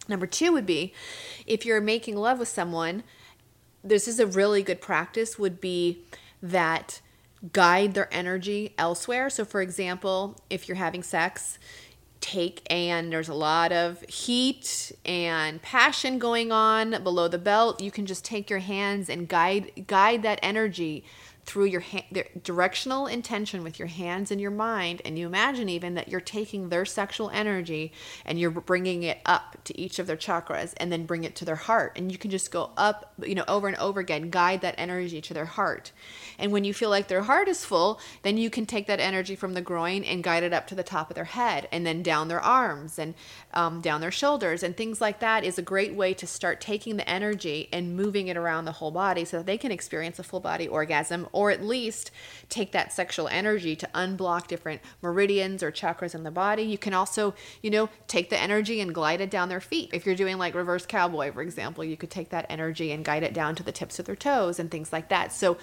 [0.07, 0.93] Number 2 would be
[1.47, 3.03] if you're making love with someone,
[3.83, 6.03] this is a really good practice would be
[6.41, 7.01] that
[7.53, 9.29] guide their energy elsewhere.
[9.29, 11.57] So, for example, if you're having sex,
[12.21, 17.91] take and there's a lot of heat and passion going on below the belt, you
[17.91, 21.05] can just take your hands and guide guide that energy
[21.45, 25.95] through your their directional intention with your hands and your mind, and you imagine even
[25.95, 27.91] that you're taking their sexual energy
[28.25, 31.45] and you're bringing it up to each of their chakras, and then bring it to
[31.45, 34.61] their heart, and you can just go up, you know, over and over again, guide
[34.61, 35.91] that energy to their heart,
[36.37, 39.35] and when you feel like their heart is full, then you can take that energy
[39.35, 42.03] from the groin and guide it up to the top of their head, and then
[42.03, 43.13] down their arms and
[43.53, 46.97] um, down their shoulders, and things like that is a great way to start taking
[46.97, 50.23] the energy and moving it around the whole body so that they can experience a
[50.23, 52.11] full body orgasm or at least
[52.49, 56.63] take that sexual energy to unblock different meridians or chakras in the body.
[56.63, 59.89] You can also, you know, take the energy and glide it down their feet.
[59.93, 63.23] If you're doing like reverse cowboy, for example, you could take that energy and guide
[63.23, 65.31] it down to the tips of their toes and things like that.
[65.31, 65.57] So,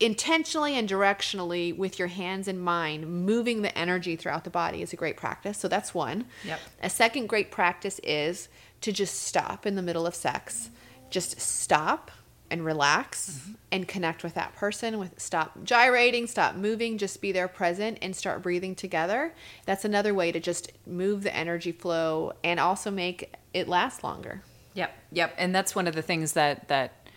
[0.00, 4.92] intentionally and directionally with your hands and mind moving the energy throughout the body is
[4.92, 6.60] a great practice so that's one Yep.
[6.84, 8.48] a second great practice is
[8.82, 10.70] to just stop in the middle of sex
[11.10, 12.12] just stop
[12.50, 13.52] and relax mm-hmm.
[13.72, 18.14] and connect with that person with stop gyrating stop moving just be there present and
[18.14, 19.34] start breathing together.
[19.66, 24.42] That's another way to just move the energy flow and also make it last longer.
[24.74, 27.08] Yep, yep, and that's one of the things that that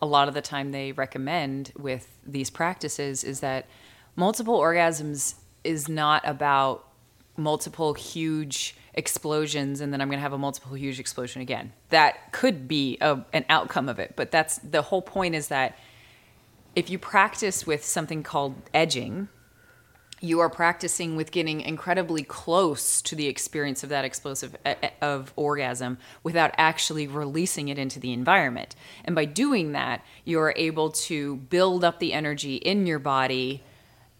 [0.00, 3.66] a lot of the time they recommend with these practices is that
[4.14, 6.86] multiple orgasms is not about
[7.36, 11.72] multiple huge explosions and then I'm going to have a multiple huge explosion again.
[11.90, 15.78] That could be a, an outcome of it, but that's the whole point is that
[16.74, 19.28] if you practice with something called edging,
[20.20, 24.56] you are practicing with getting incredibly close to the experience of that explosive
[25.00, 28.74] of orgasm without actually releasing it into the environment
[29.04, 33.62] and by doing that you are able to build up the energy in your body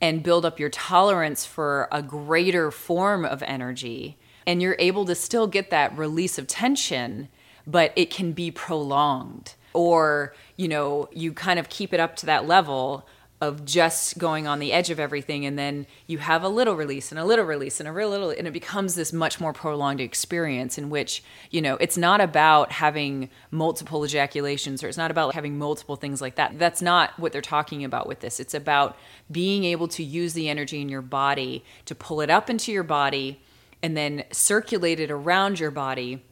[0.01, 4.17] and build up your tolerance for a greater form of energy
[4.49, 7.29] and you're able to still get that release of tension
[7.69, 9.55] but it can be prolonged.
[9.75, 13.07] Or you know you kind of keep it up to that level
[13.41, 17.13] of just going on the edge of everything and then you have a little release
[17.13, 20.01] and a little release and a real little and it becomes this much more prolonged
[20.01, 21.23] experience in which
[21.53, 26.21] you know it's not about having multiple ejaculations or it's not about having multiple things
[26.21, 26.59] like that.
[26.59, 28.41] That's not what they're talking about with this.
[28.41, 28.97] It's about
[29.31, 32.83] being able to use the energy in your body to pull it up into your
[32.83, 33.41] body
[33.83, 36.25] and then circulate it around your body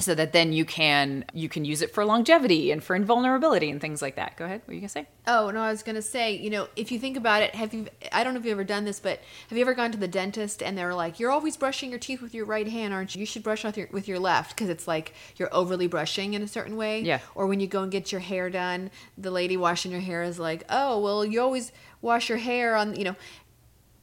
[0.00, 3.80] so that then you can you can use it for longevity and for invulnerability and
[3.80, 6.00] things like that go ahead what are you gonna say Oh no, I was gonna
[6.00, 7.86] say, you know, if you think about it, have you?
[8.10, 9.20] I don't know if you've ever done this, but
[9.50, 12.22] have you ever gone to the dentist and they're like, "You're always brushing your teeth
[12.22, 13.20] with your right hand, aren't you?
[13.20, 16.40] You should brush with your with your left because it's like you're overly brushing in
[16.40, 17.18] a certain way." Yeah.
[17.34, 20.38] Or when you go and get your hair done, the lady washing your hair is
[20.38, 23.16] like, "Oh, well, you always wash your hair on, you know."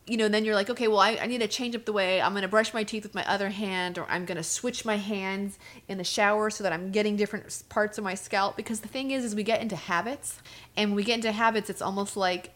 [0.08, 2.22] You know, then you're like, okay, well, I, I need to change up the way
[2.22, 4.86] I'm going to brush my teeth with my other hand, or I'm going to switch
[4.86, 8.56] my hands in the shower so that I'm getting different parts of my scalp.
[8.56, 10.40] Because the thing is, is we get into habits,
[10.78, 12.52] and when we get into habits, it's almost like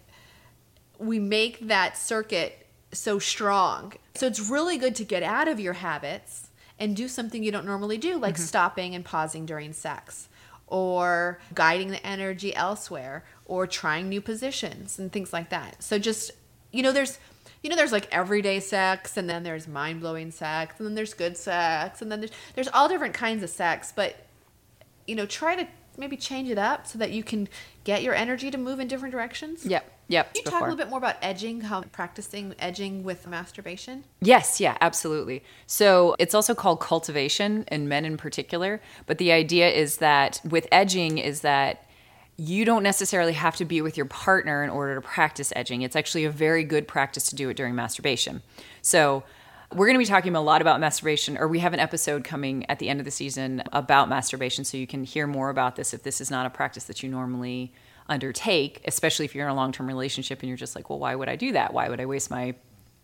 [1.00, 3.94] we make that circuit so strong.
[4.16, 7.66] So it's really good to get out of your habits and do something you don't
[7.66, 8.44] normally do, like mm-hmm.
[8.44, 10.30] stopping and pausing during sex,
[10.68, 15.82] or guiding the energy elsewhere, or trying new positions and things like that.
[15.82, 16.32] So just,
[16.72, 17.18] you know, there's
[17.64, 21.38] you know there's like everyday sex and then there's mind-blowing sex and then there's good
[21.38, 24.26] sex and then there's there's all different kinds of sex but
[25.08, 27.48] you know try to maybe change it up so that you can
[27.84, 29.92] get your energy to move in different directions Yep.
[30.10, 30.34] Yep.
[30.34, 34.60] Can you talk a little bit more about edging how practicing edging with masturbation Yes,
[34.60, 35.44] yeah, absolutely.
[35.68, 38.82] So it's also called cultivation in men in particular.
[39.06, 41.86] But the idea is that with edging is that
[42.40, 45.82] you don't necessarily have to be with your partner in order to practice edging.
[45.82, 48.42] It's actually a very good practice to do it during masturbation.
[48.82, 49.24] So
[49.74, 52.66] we're going to be talking a lot about masturbation, or we have an episode coming
[52.70, 55.94] at the end of the season about masturbation, so you can hear more about this
[55.94, 57.74] if this is not a practice that you normally
[58.08, 61.14] undertake, especially if you're in a long term relationship and you're just like, well, why
[61.14, 61.74] would I do that?
[61.74, 62.56] Why would I waste my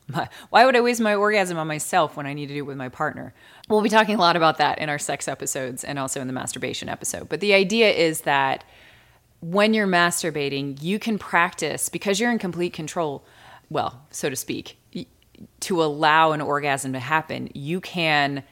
[0.08, 2.68] my, why would I waste my orgasm on myself when I need to do it
[2.68, 3.34] with my partner?
[3.68, 6.34] We'll be talking a lot about that in our sex episodes and also in the
[6.34, 7.28] masturbation episode.
[7.28, 8.64] But the idea is that
[9.52, 13.24] when you're masturbating, you can practice because you're in complete control,
[13.70, 14.80] well, so to speak,
[15.60, 17.50] to allow an orgasm to happen.
[17.54, 18.44] You can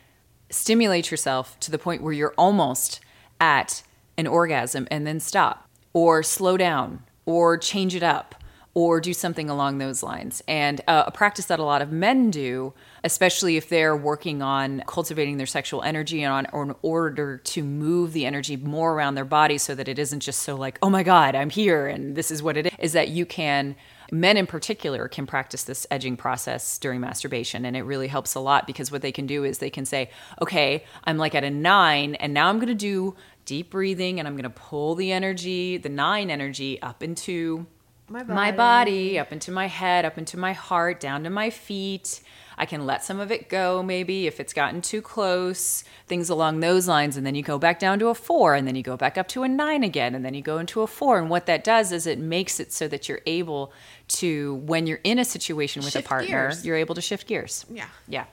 [0.52, 3.00] stimulate yourself to the point where you're almost
[3.42, 3.82] at
[4.20, 8.36] an orgasm and then stop or slow down or change it up
[8.76, 10.42] or do something along those lines.
[10.48, 14.84] And uh, a practice that a lot of men do, especially if they're working on
[14.88, 19.16] cultivating their sexual energy and on or in order to move the energy more around
[19.16, 22.16] their body so that it isn't just so like, oh my God, I'm here and
[22.16, 23.76] this is what it is, is that you can
[24.12, 28.40] men in particular can practice this edging process during masturbation and it really helps a
[28.40, 30.08] lot because what they can do is they can say
[30.42, 33.16] okay i'm like at a nine and now i'm going to do
[33.46, 37.66] deep breathing and i'm going to pull the energy the nine energy up into
[38.14, 39.18] My my body.
[39.18, 42.22] up into my head up into my heart down to my feet.
[42.56, 46.60] I can let some of it go maybe if it's gotten too close things along
[46.60, 48.96] those lines and then you go back down to a four and then you go
[48.96, 51.18] back up to a nine again and then you go into a four.
[51.18, 53.74] And what that does is it makes it so that you're able
[54.10, 56.64] to when you're in a situation with Shift a partner gears.
[56.64, 57.66] you're able to shift gears.
[57.68, 57.88] Yeah.
[58.08, 58.26] yeah.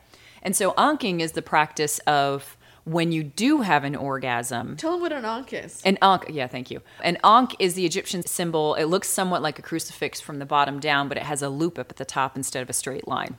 [0.43, 5.01] And so anking is the practice of when you do have an orgasm Tell them
[5.01, 5.83] what an ankh is.
[5.85, 6.81] an ankh, yeah, thank you.
[7.03, 8.75] An ankh is the Egyptian symbol.
[8.75, 11.79] It looks somewhat like a crucifix from the bottom down, but it has a loop
[11.79, 13.39] up at the top instead of a straight line.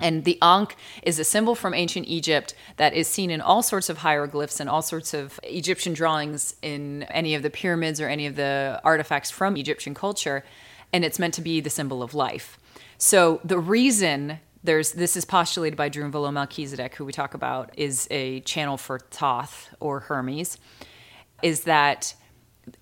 [0.00, 3.90] And the ankh is a symbol from ancient Egypt that is seen in all sorts
[3.90, 8.26] of hieroglyphs and all sorts of Egyptian drawings in any of the pyramids or any
[8.26, 10.42] of the artifacts from Egyptian culture.
[10.92, 12.58] And it's meant to be the symbol of life.
[12.96, 18.06] So the reason there's this is postulated by Drunvalo Melchizedek, who we talk about, is
[18.10, 20.58] a channel for Thoth or Hermes,
[21.42, 22.14] is that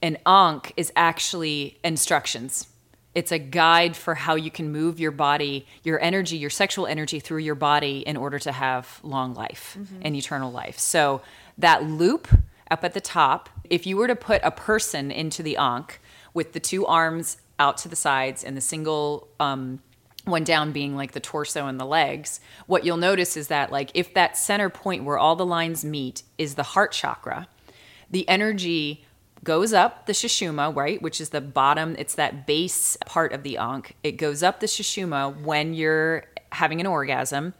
[0.03, 2.69] an ankh is actually instructions.
[3.15, 7.21] It's a guide for how you can move your body, your energy, your sexual energy
[7.21, 10.79] through your body in order to have long life and eternal life.
[10.79, 11.23] So
[11.57, 12.29] that loop
[12.71, 16.01] up at the top, if you were to put a person into the ankh
[16.35, 19.81] with the two arms out to the sides and the single um,
[20.29, 23.91] one down being like the torso and the legs, what you'll notice is that like
[23.95, 27.49] if that center point where all the lines meet is the heart chakra,
[28.11, 29.05] the energy
[29.45, 33.57] goes up the sushumna, right, which is the bottom, it's that base part of the
[33.57, 33.95] ankh.
[34.03, 37.55] It goes up the sushumna when you're having an orgasm,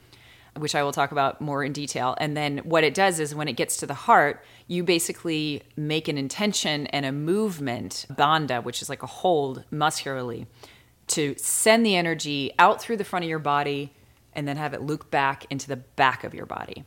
[0.57, 2.17] which I will talk about more in detail.
[2.19, 6.09] And then what it does is when it gets to the heart, you basically make
[6.09, 10.47] an intention and a movement, bandha, which is like a hold muscularly,
[11.09, 13.93] to send the energy out through the front of your body
[14.33, 16.85] and then have it loop back into the back of your body.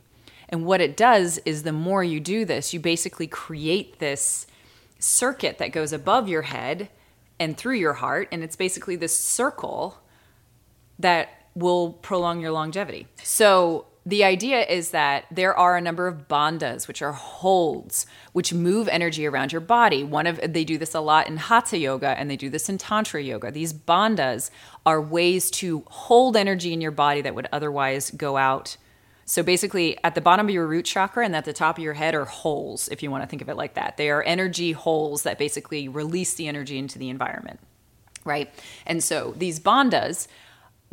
[0.48, 4.46] And what it does is the more you do this, you basically create this
[4.98, 6.88] circuit that goes above your head
[7.40, 8.28] and through your heart.
[8.30, 9.98] And it's basically this circle
[10.98, 13.08] that will prolong your longevity.
[13.22, 18.52] So the idea is that there are a number of bandhas, which are holds, which
[18.52, 20.02] move energy around your body.
[20.02, 22.78] One of they do this a lot in hatha yoga and they do this in
[22.78, 23.52] tantra yoga.
[23.52, 24.50] These bandhas
[24.84, 28.76] are ways to hold energy in your body that would otherwise go out.
[29.24, 31.94] So basically, at the bottom of your root chakra and at the top of your
[31.94, 33.96] head are holes, if you want to think of it like that.
[33.96, 37.60] They are energy holes that basically release the energy into the environment
[38.24, 38.52] right?
[38.86, 40.28] And so these bandhas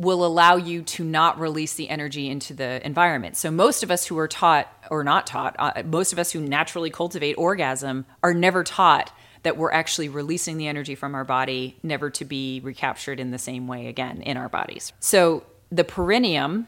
[0.00, 3.36] will allow you to not release the energy into the environment.
[3.36, 6.40] So most of us who are taught or not taught, uh, most of us who
[6.40, 11.76] naturally cultivate orgasm are never taught that we're actually releasing the energy from our body
[11.82, 14.94] never to be recaptured in the same way again in our bodies.
[15.00, 16.66] So the perineum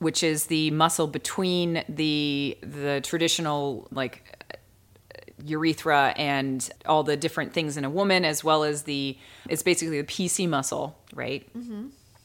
[0.00, 4.44] which is the muscle between the the traditional like
[5.44, 9.16] urethra and all the different things in a woman, as well as the,
[9.48, 11.46] it's basically the PC muscle, right?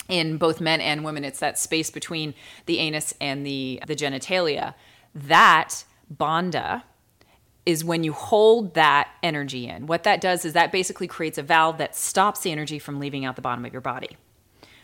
[0.09, 2.33] In both men and women, it's that space between
[2.65, 4.73] the anus and the, the genitalia.
[5.15, 6.83] That bandha
[7.65, 9.85] is when you hold that energy in.
[9.85, 13.25] What that does is that basically creates a valve that stops the energy from leaving
[13.25, 14.17] out the bottom of your body.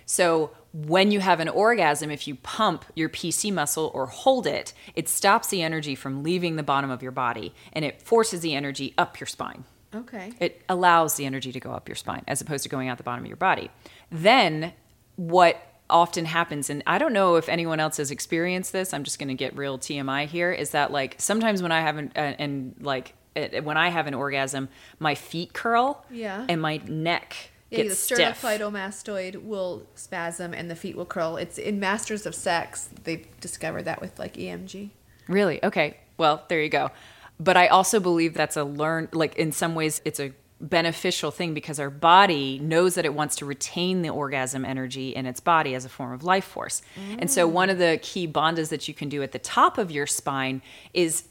[0.06, 4.74] So when you have an orgasm, if you pump your PC muscle or hold it,
[4.94, 8.54] it stops the energy from leaving the bottom of your body and it forces the
[8.54, 9.64] energy up your spine.
[9.96, 10.34] Okay.
[10.40, 13.04] It allows the energy to go up your spine as opposed to going out the
[13.04, 13.72] bottom of your body.
[14.12, 14.74] Then
[15.16, 19.20] what often happens and I don't know if anyone else has experienced this, I'm just
[19.20, 22.20] going to get real TMI here is that like sometimes when I have an uh,
[22.39, 26.45] and like uh, when I have an orgasm, my feet curl Yeah.
[26.49, 27.36] and my neck
[27.70, 31.38] Yeah, the gets sternocleidomastoid will spasm and the feet will curl.
[31.38, 32.89] It's in Masters of Sex.
[33.03, 34.89] They've discovered that with like EMG.
[35.28, 35.63] Really?
[35.63, 35.97] Okay.
[36.18, 36.91] Well, there you go.
[37.39, 40.32] But I also believe that's a learn like in some ways it's a
[40.62, 45.26] beneficial thing because our body knows that it wants to retain the orgasm energy in
[45.26, 46.82] its body as a form of life force.
[47.20, 49.91] And so one of the key bandhas that you can do at the top of
[49.91, 50.62] your spine
[50.93, 51.26] is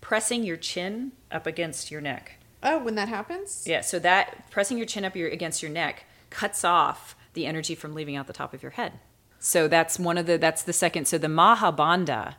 [0.00, 2.38] pressing your chin up against your neck.
[2.62, 3.64] Oh, when that happens?
[3.66, 7.74] Yeah, so that pressing your chin up your, against your neck cuts off the energy
[7.74, 8.94] from leaving out the top of your head.
[9.38, 11.06] So that's one of the that's the second.
[11.06, 12.34] So the Mahabandha,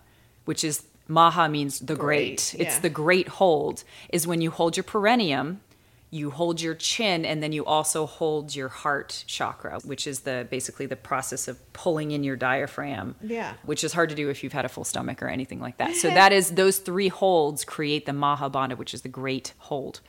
[0.45, 2.51] which is Maha means the great.
[2.51, 2.79] Great, It's yeah.
[2.79, 5.61] the great hold is when you hold your perineum,
[6.09, 10.47] you hold your chin and then you also hold your heart chakra, which is the
[10.49, 13.15] basically the process of pulling in your diaphragm.
[13.21, 13.53] Yeah.
[13.65, 15.95] Which is hard to do if you've had a full stomach or anything like that.
[15.95, 19.99] So that is those three holds create the Mahabandha, which is the great hold.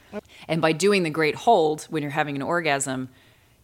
[0.46, 3.08] And by doing the great hold when you're having an orgasm,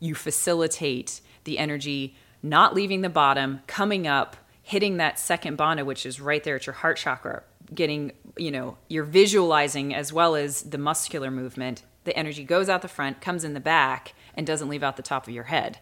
[0.01, 6.05] you facilitate the energy not leaving the bottom, coming up, hitting that second bandha, which
[6.05, 7.43] is right there at your heart chakra,
[7.75, 11.83] getting, you know, you're visualizing as well as the muscular movement.
[12.05, 15.03] The energy goes out the front, comes in the back, and doesn't leave out the
[15.03, 15.79] top of your head.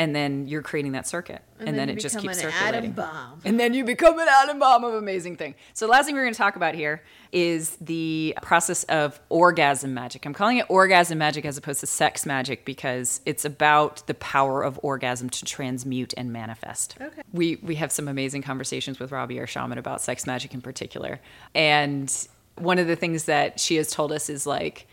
[0.00, 1.42] And then you're creating that circuit.
[1.58, 2.96] And, then, you it just keeps circulating.
[3.44, 5.56] And then you become an atom bomb of amazing thing.
[5.74, 7.02] So the last thing we're going to talk about here
[7.32, 10.24] is the process of orgasm magic.
[10.24, 14.62] I'm calling it orgasm magic as opposed to sex magic because it's about the power
[14.62, 16.96] of orgasm to transmute and manifest.
[17.00, 17.22] Okay.
[17.32, 21.18] We we have some amazing conversations with Robbie, our shaman, about sex magic in particular.
[21.56, 22.14] And
[22.54, 24.86] one of the things that she has told us is like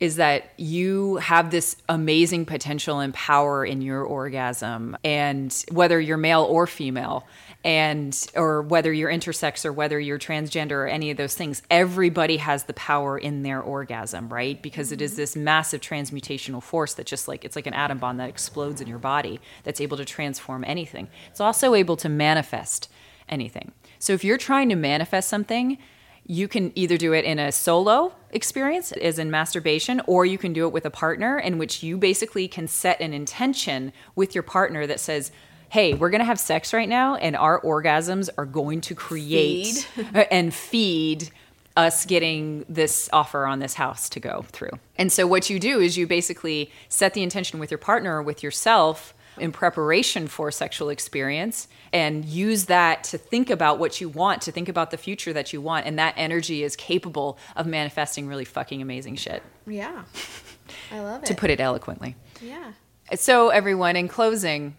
[0.00, 6.16] is that you have this amazing potential and power in your orgasm and whether you're
[6.16, 7.26] male or female
[7.64, 12.36] and or whether you're intersex or whether you're transgender or any of those things everybody
[12.36, 14.62] has the power in their orgasm right?
[14.62, 15.20] Because it is mm-hmm.
[15.20, 18.86] this massive transmutational force that just like it's like an atom bomb that explodes in
[18.86, 21.08] your body that's able to transform anything.
[21.30, 22.88] It's also able to manifest
[23.28, 23.72] anything.
[23.98, 25.78] So if you're trying to manifest something
[26.30, 30.52] you can either do it in a solo experience, is in masturbation, or you can
[30.52, 34.42] do it with a partner, in which you basically can set an intention with your
[34.42, 35.30] partner that says,
[35.70, 39.86] Hey, we're gonna have sex right now, and our orgasms are going to create
[40.30, 41.30] and feed
[41.76, 44.72] us getting this offer on this house to go through.
[44.96, 48.22] And so, what you do is you basically set the intention with your partner or
[48.22, 54.08] with yourself in preparation for sexual experience and use that to think about what you
[54.08, 55.86] want, to think about the future that you want.
[55.86, 60.02] And that energy is capable of manifesting really fucking amazing shit, Yeah.
[60.92, 61.26] I love it.
[61.26, 62.14] to put it eloquently.
[62.42, 62.72] yeah.
[63.14, 64.76] So, everyone, in closing,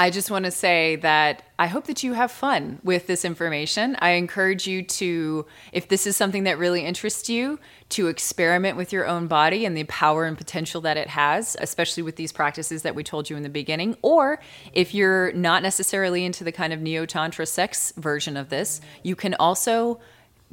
[0.00, 3.98] I just want to say that I hope that you have fun with this information.
[3.98, 8.94] I encourage you to, if this is something that really interests you, to experiment with
[8.94, 12.80] your own body and the power and potential that it has, especially with these practices
[12.80, 13.94] that we told you in the beginning.
[14.00, 14.40] Or
[14.72, 19.14] if you're not necessarily into the kind of neo tantra sex version of this, you
[19.14, 20.00] can also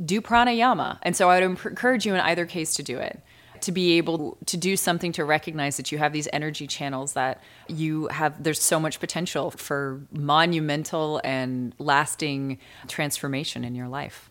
[0.03, 0.99] do pranayama.
[1.03, 3.21] And so I would encourage you in either case to do it
[3.61, 7.41] to be able to do something to recognize that you have these energy channels that
[7.67, 14.29] you have there's so much potential for monumental and lasting transformation in your life.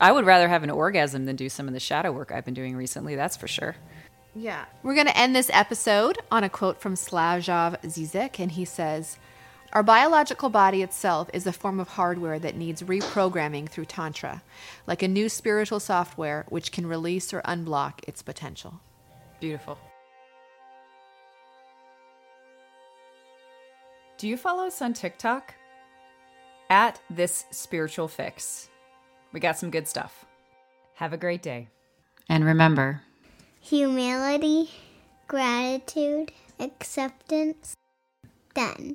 [0.00, 2.54] I would rather have an orgasm than do some of the shadow work i've been
[2.54, 3.76] doing recently that's for sure.
[4.36, 4.66] Yeah.
[4.82, 9.16] We're going to end this episode on a quote from Slavoj Zizek, and he says,
[9.72, 14.42] Our biological body itself is a form of hardware that needs reprogramming through Tantra,
[14.86, 18.80] like a new spiritual software which can release or unblock its potential.
[19.40, 19.78] beautiful
[24.18, 25.52] do you follow us on tiktok
[26.70, 28.70] at this spiritual fix
[29.32, 30.24] we got some good stuff
[30.94, 31.68] have a great day
[32.30, 33.02] and remember
[33.66, 34.70] Humility,
[35.26, 37.74] gratitude, acceptance.
[38.54, 38.94] Done.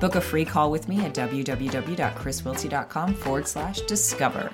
[0.00, 4.50] book a free call with me at www.chriswilty.com forward slash discover.